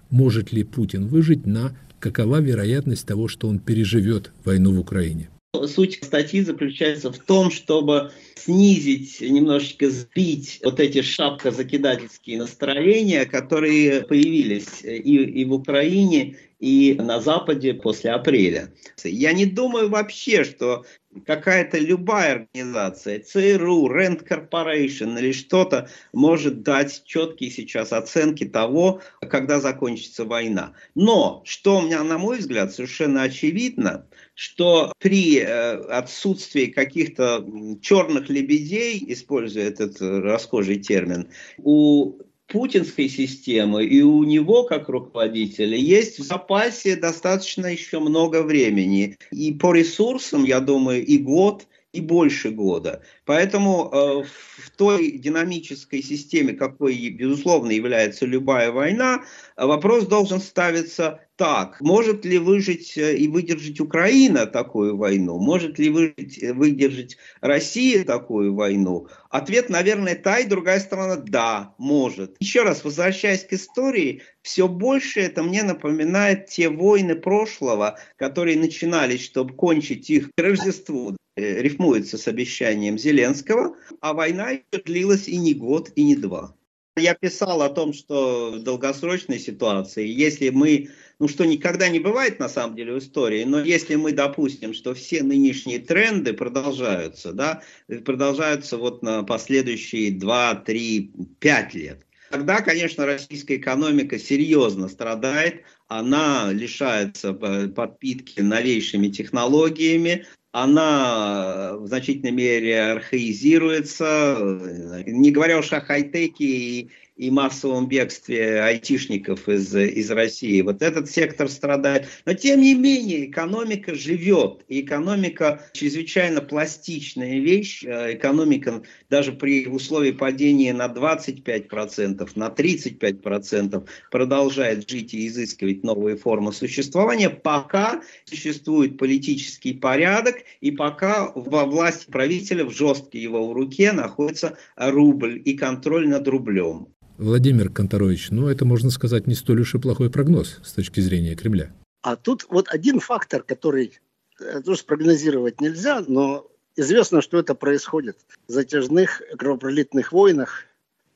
Может 0.09 0.51
ли 0.51 0.65
Путин 0.65 1.07
выжить 1.07 1.45
на 1.45 1.73
какова 2.01 2.41
вероятность 2.41 3.05
того, 3.07 3.29
что 3.29 3.47
он 3.47 3.59
переживет 3.59 4.33
войну 4.43 4.73
в 4.73 4.79
Украине? 4.79 5.29
Суть 5.67 5.99
статьи 6.03 6.41
заключается 6.41 7.11
в 7.11 7.17
том, 7.19 7.51
чтобы 7.51 8.11
снизить, 8.35 9.21
немножечко 9.21 9.89
сбить 9.89 10.59
вот 10.63 10.79
эти 10.79 11.01
шапкозакидательские 11.01 12.37
настроения, 12.37 13.25
которые 13.25 14.01
появились 14.03 14.83
и, 14.83 15.15
и 15.15 15.45
в 15.45 15.53
Украине, 15.53 16.35
и 16.59 16.95
на 16.99 17.19
Западе 17.19 17.73
после 17.73 18.11
апреля. 18.11 18.73
Я 19.03 19.33
не 19.33 19.45
думаю 19.45 19.89
вообще, 19.89 20.43
что 20.43 20.85
какая-то 21.25 21.77
любая 21.77 22.47
организация, 22.47 23.19
ЦРУ, 23.19 23.87
Rent 23.87 24.27
Corporation 24.27 25.17
или 25.19 25.31
что-то 25.31 25.89
может 26.13 26.63
дать 26.63 27.03
четкие 27.05 27.51
сейчас 27.51 27.93
оценки 27.93 28.45
того, 28.45 29.01
когда 29.21 29.59
закончится 29.59 30.25
война. 30.25 30.73
Но, 30.93 31.41
что 31.45 31.79
у 31.79 31.81
меня, 31.83 32.03
на 32.03 32.17
мой 32.17 32.39
взгляд, 32.39 32.73
совершенно 32.73 33.23
очевидно, 33.23 34.07
что 34.33 34.91
при 34.99 35.39
э, 35.39 35.75
отсутствии 35.87 36.65
каких-то 36.65 37.45
черных 37.81 38.29
лебедей, 38.29 39.03
используя 39.07 39.65
этот 39.65 40.01
расхожий 40.01 40.77
термин, 40.79 41.29
у 41.59 42.19
путинской 42.47 43.09
системы 43.09 43.85
и 43.85 44.01
у 44.01 44.23
него, 44.23 44.63
как 44.63 44.89
руководителя, 44.89 45.77
есть 45.77 46.19
в 46.19 46.23
запасе 46.23 46.95
достаточно 46.95 47.67
еще 47.67 47.99
много 47.99 48.43
времени. 48.43 49.17
И 49.31 49.53
по 49.53 49.73
ресурсам, 49.73 50.43
я 50.43 50.59
думаю, 50.59 51.05
и 51.05 51.17
год, 51.17 51.65
и 51.95 52.01
больше 52.01 52.51
года. 52.51 53.01
Поэтому 53.25 53.89
э, 53.91 54.23
в 54.57 54.69
той 54.77 55.11
динамической 55.11 56.03
системе, 56.03 56.53
какой, 56.53 57.09
безусловно, 57.09 57.71
является 57.71 58.25
любая 58.25 58.71
война, 58.71 59.23
вопрос 59.55 60.05
должен 60.07 60.39
ставиться 60.39 61.21
так. 61.37 61.81
Может 61.81 62.25
ли 62.25 62.37
выжить 62.37 62.97
э, 62.97 63.15
и 63.15 63.27
выдержать 63.27 63.79
Украина 63.79 64.45
такую 64.45 64.97
войну? 64.97 65.37
Может 65.39 65.79
ли 65.79 65.89
выжить, 65.89 66.41
э, 66.41 66.53
выдержать 66.53 67.17
Россия 67.41 68.03
такую 68.03 68.53
войну? 68.53 69.07
Ответ, 69.29 69.69
наверное, 69.69 70.15
та 70.15 70.39
и 70.39 70.45
другая 70.45 70.79
сторона– 70.79 71.15
да, 71.17 71.73
может. 71.77 72.35
Еще 72.39 72.63
раз, 72.63 72.83
возвращаясь 72.83 73.43
к 73.43 73.53
истории, 73.53 74.21
все 74.41 74.67
больше 74.67 75.21
это 75.21 75.43
мне 75.43 75.63
напоминает 75.63 76.47
те 76.47 76.69
войны 76.69 77.15
прошлого, 77.15 77.97
которые 78.17 78.57
начинались, 78.57 79.25
чтобы 79.25 79.53
кончить 79.53 80.09
их 80.09 80.29
к 80.35 80.41
Рождеству. 80.41 81.15
Э, 81.37 81.61
рифмуется 81.61 82.17
с 82.17 82.29
обещанием 82.29 82.97
Зеленского, 82.97 83.75
а 83.99 84.13
война 84.13 84.51
длилась 84.85 85.27
и 85.27 85.35
не 85.35 85.53
год, 85.53 85.91
и 85.95 86.03
не 86.03 86.15
два. 86.15 86.55
Я 86.95 87.13
писал 87.13 87.61
о 87.61 87.67
том, 87.67 87.91
что 87.91 88.51
в 88.51 88.63
долгосрочной 88.63 89.37
ситуации, 89.37 90.07
если 90.07 90.47
мы, 90.47 90.91
ну 91.19 91.27
что 91.27 91.43
никогда 91.43 91.89
не 91.89 91.99
бывает 91.99 92.39
на 92.39 92.47
самом 92.47 92.77
деле 92.77 92.93
в 92.93 92.99
истории, 92.99 93.43
но 93.43 93.59
если 93.59 93.95
мы 93.95 94.13
допустим, 94.13 94.73
что 94.73 94.93
все 94.93 95.23
нынешние 95.23 95.79
тренды 95.79 96.31
продолжаются, 96.31 97.33
да, 97.33 97.61
продолжаются 98.05 98.77
вот 98.77 99.03
на 99.03 99.23
последующие 99.23 100.11
2, 100.11 100.55
3, 100.55 101.11
5 101.39 101.73
лет, 101.73 102.05
тогда, 102.31 102.61
конечно, 102.61 103.05
российская 103.05 103.57
экономика 103.57 104.17
серьезно 104.17 104.87
страдает, 104.87 105.63
она 105.89 106.49
лишается 106.53 107.37
э, 107.41 107.67
подпитки 107.67 108.39
новейшими 108.39 109.09
технологиями, 109.09 110.25
она 110.57 111.73
в 111.73 111.87
значительной 111.87 112.31
мере 112.31 112.81
архаизируется, 112.81 114.37
э, 114.39 115.03
не 115.05 115.31
говоря 115.31 115.59
уж 115.59 115.73
о 115.73 115.81
хай-теке 115.81 116.45
и 116.45 116.89
и 117.15 117.31
массовом 117.31 117.87
бегстве 117.87 118.61
айтишников 118.61 119.47
из, 119.47 119.73
из 119.73 120.11
России. 120.11 120.61
Вот 120.61 120.81
этот 120.81 121.09
сектор 121.09 121.49
страдает. 121.49 122.07
Но 122.25 122.33
тем 122.33 122.61
не 122.61 122.73
менее 122.75 123.29
экономика 123.29 123.95
живет. 123.95 124.65
И 124.67 124.81
экономика 124.81 125.63
чрезвычайно 125.73 126.41
пластичная 126.41 127.39
вещь. 127.39 127.83
Э, 127.85 128.13
экономика 128.13 128.83
даже 129.09 129.31
при 129.31 129.65
условии 129.67 130.11
падения 130.11 130.73
на 130.73 130.87
25%, 130.87 132.29
на 132.35 132.47
35% 132.47 133.87
продолжает 134.11 134.89
жить 134.89 135.13
и 135.13 135.27
изыскивать 135.27 135.83
новые 135.83 136.17
формы 136.17 136.51
существования, 136.51 137.29
пока 137.29 138.01
существует 138.25 138.97
политический 138.97 139.73
порядок 139.73 140.35
и 140.59 140.71
пока 140.71 141.31
во 141.33 141.65
власти 141.65 142.11
правителя 142.11 142.65
в 142.65 142.71
жесткой 142.71 143.21
его 143.21 143.47
в 143.47 143.53
руке 143.53 143.93
находится 143.93 144.57
рубль 144.75 145.41
и 145.45 145.53
контроль 145.53 146.09
над 146.09 146.27
рублем. 146.27 146.89
Владимир 147.17 147.69
Конторович, 147.69 148.29
ну 148.31 148.49
это, 148.49 148.65
можно 148.65 148.89
сказать, 148.89 149.25
не 149.25 149.35
столь 149.35 149.61
уж 149.61 149.75
и 149.75 149.79
плохой 149.79 150.09
прогноз 150.09 150.59
с 150.63 150.73
точки 150.73 150.99
зрения 150.99 151.35
Кремля. 151.35 151.71
А 152.01 152.17
тут 152.17 152.45
вот 152.49 152.67
один 152.67 152.99
фактор, 152.99 153.41
который 153.41 153.99
э, 154.39 154.61
тоже 154.61 154.79
спрогнозировать 154.79 155.61
нельзя, 155.61 156.03
но 156.07 156.45
известно, 156.75 157.21
что 157.21 157.39
это 157.39 157.55
происходит. 157.55 158.17
В 158.47 158.51
затяжных 158.51 159.21
кровопролитных 159.37 160.11
войнах 160.11 160.65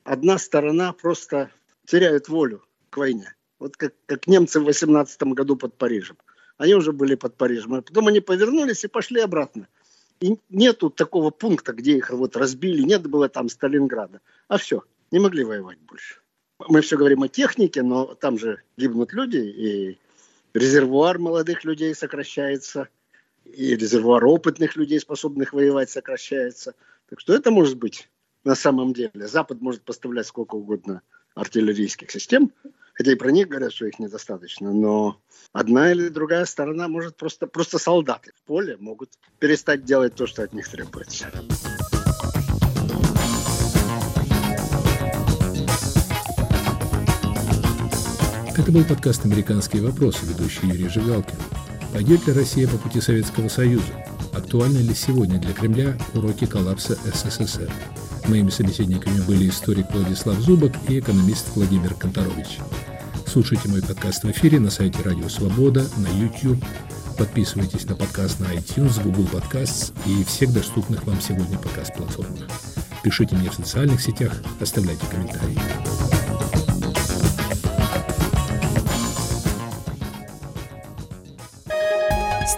одна 0.03 0.37
сторона 0.37 0.93
просто 0.93 1.51
теряет 1.85 2.29
волю 2.29 2.63
к 2.89 2.97
войне. 2.97 3.35
Вот 3.59 3.75
как, 3.75 3.93
как 4.05 4.27
немцы 4.27 4.61
в 4.61 4.63
18 4.63 5.21
году 5.23 5.57
под 5.57 5.77
Парижем. 5.77 6.17
Они 6.57 6.75
уже 6.75 6.93
были 6.93 7.15
под 7.15 7.35
Парижем. 7.35 7.73
А 7.75 7.81
потом 7.81 8.07
они 8.07 8.21
повернулись 8.21 8.85
и 8.85 8.87
пошли 8.87 9.19
обратно. 9.19 9.67
И 10.21 10.37
нету 10.49 10.89
такого 10.89 11.29
пункта, 11.29 11.73
где 11.73 11.97
их 11.97 12.09
вот 12.09 12.35
разбили, 12.35 12.81
нет 12.83 13.05
было 13.07 13.29
там 13.29 13.49
Сталинграда. 13.49 14.21
А 14.47 14.57
все, 14.57 14.83
не 15.11 15.19
могли 15.19 15.43
воевать 15.43 15.79
больше. 15.79 16.15
Мы 16.67 16.81
все 16.81 16.97
говорим 16.97 17.23
о 17.23 17.27
технике, 17.27 17.83
но 17.83 18.15
там 18.15 18.37
же 18.37 18.61
гибнут 18.77 19.13
люди, 19.13 19.37
и 19.37 19.99
резервуар 20.53 21.17
молодых 21.17 21.63
людей 21.63 21.95
сокращается, 21.95 22.89
и 23.45 23.75
резервуар 23.75 24.25
опытных 24.25 24.75
людей, 24.75 24.99
способных 24.99 25.53
воевать, 25.53 25.89
сокращается. 25.89 26.75
Так 27.09 27.19
что 27.19 27.33
это 27.33 27.49
может 27.49 27.77
быть 27.77 28.09
на 28.43 28.55
самом 28.55 28.93
деле. 28.93 29.27
Запад 29.27 29.61
может 29.61 29.83
поставлять 29.83 30.27
сколько 30.27 30.55
угодно 30.55 31.01
артиллерийских 31.35 32.11
систем, 32.11 32.51
хотя 32.93 33.11
и 33.13 33.15
про 33.15 33.31
них 33.31 33.47
говорят, 33.47 33.71
что 33.71 33.85
их 33.85 33.99
недостаточно, 33.99 34.73
но 34.73 35.21
одна 35.53 35.91
или 35.91 36.09
другая 36.09 36.45
сторона 36.45 36.87
может 36.87 37.15
просто, 37.15 37.47
просто 37.47 37.79
солдаты 37.79 38.31
в 38.35 38.41
поле 38.43 38.75
могут 38.77 39.11
перестать 39.39 39.85
делать 39.85 40.15
то, 40.15 40.27
что 40.27 40.43
от 40.43 40.53
них 40.53 40.67
требуется. 40.67 41.31
Это 48.59 48.73
был 48.73 48.83
подкаст 48.83 49.23
«Американские 49.23 49.81
вопросы», 49.81 50.25
ведущий 50.25 50.67
Юрий 50.67 50.89
Жигалкин. 50.89 51.37
Пойдет 51.93 52.27
ли 52.27 52.33
Россия 52.33 52.67
по 52.67 52.75
пути 52.75 52.99
Советского 52.99 53.47
Союза? 53.47 54.05
Актуальны 54.33 54.79
ли 54.79 54.93
сегодня 54.93 55.39
для 55.39 55.53
Кремля 55.53 55.97
уроки 56.13 56.45
коллапса 56.45 56.97
СССР? 57.05 57.71
Моими 58.27 58.49
собеседниками 58.49 59.21
были 59.21 59.47
историк 59.47 59.85
Владислав 59.93 60.37
Зубок 60.39 60.73
и 60.89 60.99
экономист 60.99 61.55
Владимир 61.55 61.93
Конторович. 61.93 62.59
Слушайте 63.25 63.69
мой 63.69 63.81
подкаст 63.81 64.25
в 64.25 64.31
эфире 64.31 64.59
на 64.59 64.69
сайте 64.69 65.01
Радио 65.03 65.29
Свобода, 65.29 65.87
на 65.95 66.09
YouTube. 66.21 66.61
Подписывайтесь 67.17 67.85
на 67.85 67.95
подкаст 67.95 68.41
на 68.41 68.47
iTunes, 68.47 69.01
Google 69.01 69.29
Podcasts 69.31 69.93
и 70.05 70.25
всех 70.25 70.51
доступных 70.51 71.05
вам 71.05 71.21
сегодня 71.21 71.57
подкаст-платформах. 71.57 72.49
Пишите 73.03 73.37
мне 73.37 73.49
в 73.49 73.53
социальных 73.53 74.01
сетях, 74.01 74.33
оставляйте 74.59 75.05
комментарии. 75.09 76.18